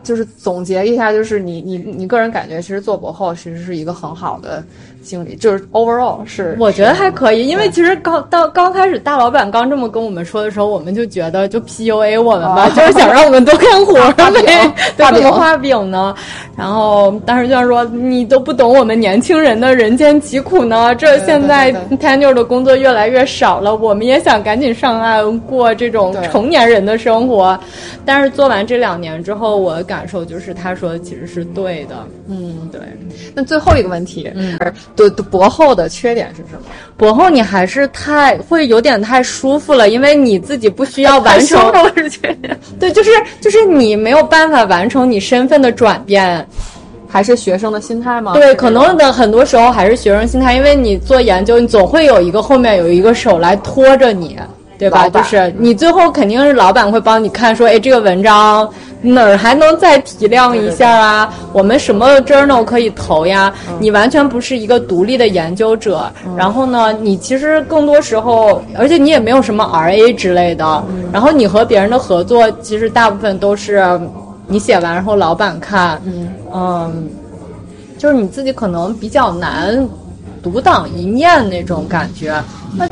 [0.09, 4.63] 就是总结一下，就是你你你个人感觉，其实做博后其实是一个很好的
[5.01, 12.69] 经理，就是 overall 是我觉得还可以，因为其实刚到刚开始大老板刚这么跟我们说的时候，我们就觉得就 PUA 我们吧，啊。
[12.75, 16.15] 就是想让我们多干活儿呗， 对，画饼画饼呢。
[16.55, 27.57] 然后当时就说你都不懂我们年轻人的人间疾苦呢，这现在 tenure 的工作越来越少了，我们也想赶紧上岸过这种成年人的生活。
[28.05, 31.95] 但是做完这两年之后，我的感受就是他说的其实是对的，
[32.27, 32.81] 嗯，对。
[33.33, 34.57] 那最后一个问题，嗯，
[34.95, 36.61] 对对博后的缺点是什么？
[36.97, 41.71] 博后你还是太会有点太舒服了，因为你自己不需要完成，
[42.79, 46.45] 对，就是就是你没有办法完成你身份的转变，
[47.07, 48.33] 还是学生的心态吗？
[48.33, 54.37] 对，可能的很多时候还是学生心态，因为你做研究，你总会有一个后面有一个手来拖着你，
[54.79, 55.07] 对吧？
[55.09, 58.67] 就是你最后肯定是老板会帮你看，说，哎，这个文章
[59.01, 61.33] 哪儿还能再提亮一下啊？
[61.53, 63.53] 我们什么 journal 可以投呀？
[63.79, 73.99] 你完全不是一个独立的研究者，然后呢，你其实更多时候，而且你也没有什么 RA 之类的，然后你和别人的合作，其实大部分都是
[74.47, 76.01] 你写完然后老板看，
[76.53, 77.09] 嗯
[77.97, 79.85] 就是你自己可能比较难
[80.41, 82.41] 独当一面那种感觉。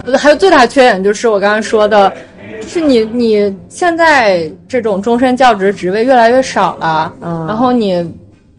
[0.04, 2.12] 那还有最大缺点就是我刚刚说的，
[2.62, 8.06] 就是你你现在这种终身教职职位越来越少了，嗯然后你。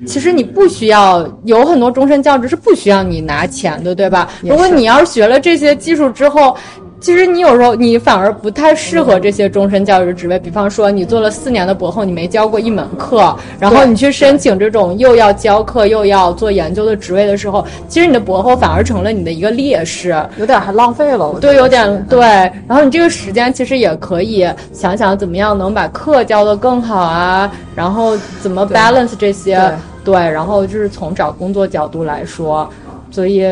[0.07, 4.31] 其实你不需要有很多终身教职是不需要你拿钱的，对吧？
[4.43, 6.57] 如果你要是学了这些技术之后，
[7.01, 10.39] 其实你有时候你反而不太适合这些终身教育职位。
[10.39, 20.15] 比方说，你做了四年的博后，你没教过一门课，然后你去申请这种又要教课又要做研究的职位的时候，其实你的博后反而成了你的一个劣势。
[20.39, 22.21] 有点还浪费了，对，有点对。
[22.67, 29.61] 然后你这个时间其实也可以想想怎么样能把课教得更好啊，然后怎么 balance 这些。
[30.05, 32.67] 对，然后就是从找工作角度来说，
[33.11, 33.43] 所以，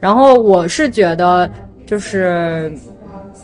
[0.00, 1.50] 然后我是觉得
[1.88, 2.70] 就是。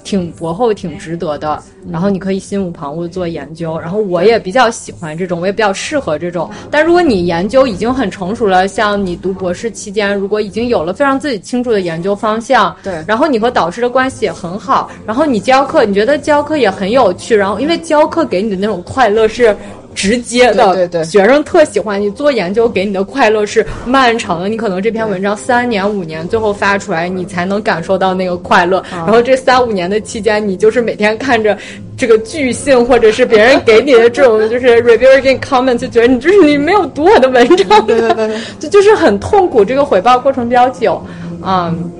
[0.02, 6.50] 挺博后挺值得的，然后你可以心无旁骛做研究，然后我也比较喜欢这种，我也比较适合这种。
[6.70, 19.56] 但如果你研究已经很成熟了，像你读博士期间，如果已经有了非常自己清楚的研究方向，对然后你和导师的关系也很好，然后你教课，你觉得教课也很有趣，然后因为教课给你的那种快乐是。
[19.94, 24.48] 直接的，对对对学生特喜欢你做研究，给你的快乐是漫长的。
[24.48, 28.82] 你可能这篇文章三年五年，最后发出来，你才能感受到那个快乐。
[28.90, 31.56] 然后这三五年的期间，你就是每天看着
[31.96, 39.64] 这个巨信，或者是别人给你的这种 就是你 comment，就觉得你就是你没有读我的文章，对对对对， 就就是很痛苦。
[39.64, 41.00] 这个回报过程比较久，
[41.42, 41.90] 嗯，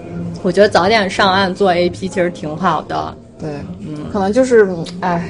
[0.43, 3.15] 我觉得早点上岸做 AP 其实挺好的。
[3.41, 4.69] 对，嗯，可能就是，
[5.01, 5.25] 哎。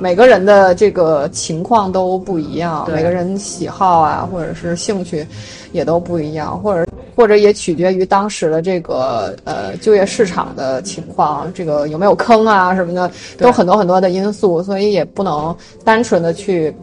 [0.00, 5.26] 每个人的这个情况都不一样，每个人喜好啊，或者是兴趣，
[5.72, 16.74] 也都不一样，或者或者也取决于当时的这个呃就业市场的情况，这个有没有坑啊什么的，都很多很多的因素，所以也不能单纯的去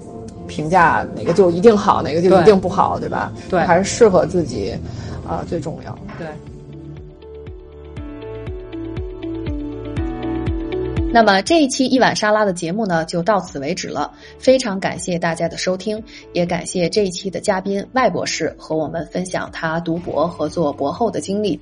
[0.46, 3.34] 评价哪个就一定好，哪个就一定不好，对吧？
[3.50, 4.74] 对，还是适合自己
[5.28, 5.98] 啊、呃、最重要。
[6.20, 6.28] 对。
[11.10, 14.12] 那么这一期一碗沙拉的节目呢，就到此为止了。
[14.38, 16.04] 非常感谢大家的收听，
[16.34, 21.60] 也感谢这一期的嘉宾外博士和我们分享他读博和做博后的经历。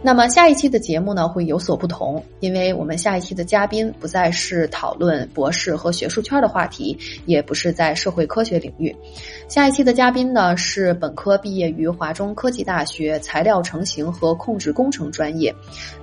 [0.00, 6.96] 那么下一期的节目呢会有所不同，因为我们下一期的嘉宾不再是讨论博士和学术圈的话题，
[7.26, 8.94] 也不是在社会科学领域。
[9.48, 15.52] 下一期的嘉宾呢是本科毕业于华中科技大学材料成型和控制工程专业，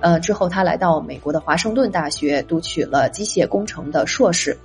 [0.00, 4.56] 呃，之后他来到美国的华盛顿大学读取了机械工程的硕士。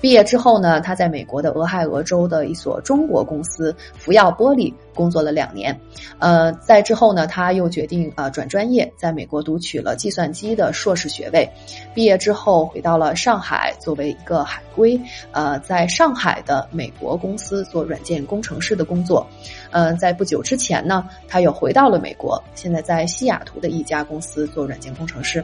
[0.00, 5.78] 毕业之后呢，他在美国的俄亥俄州的一所中国公司福耀玻璃工作了两年，
[6.18, 11.48] 呃，在之后呢，他又决定呃转专业，在美国读取了计算机的硕士学位。
[11.94, 15.00] 毕业之后回到了上海，作为一个海归，
[15.32, 19.26] 呃，在上海的美国公司做软件工程师的工作。
[19.70, 25.42] 呃，在不久之前呢，他又回到了美国，现在在西雅图的一家公司做软件工程师。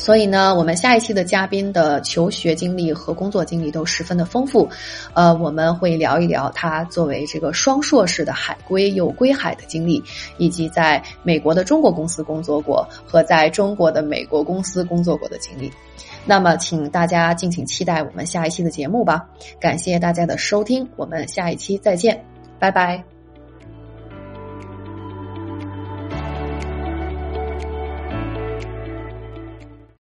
[0.00, 4.66] 所以呢，我们下一期的嘉宾的求学经历和工作经历都十分的丰富，
[5.12, 10.02] 呃，我们会聊一聊他作为这个双硕士的海归又归海的经历，
[10.38, 15.70] 以及在美国的中国公司工作过和在中国的美国公司工作过的经历。
[16.24, 19.28] 那么，请大家敬请期待我们下一期的节目吧。
[19.60, 22.24] 感谢大家的收听，我们下一期再见，
[22.58, 23.19] 拜拜。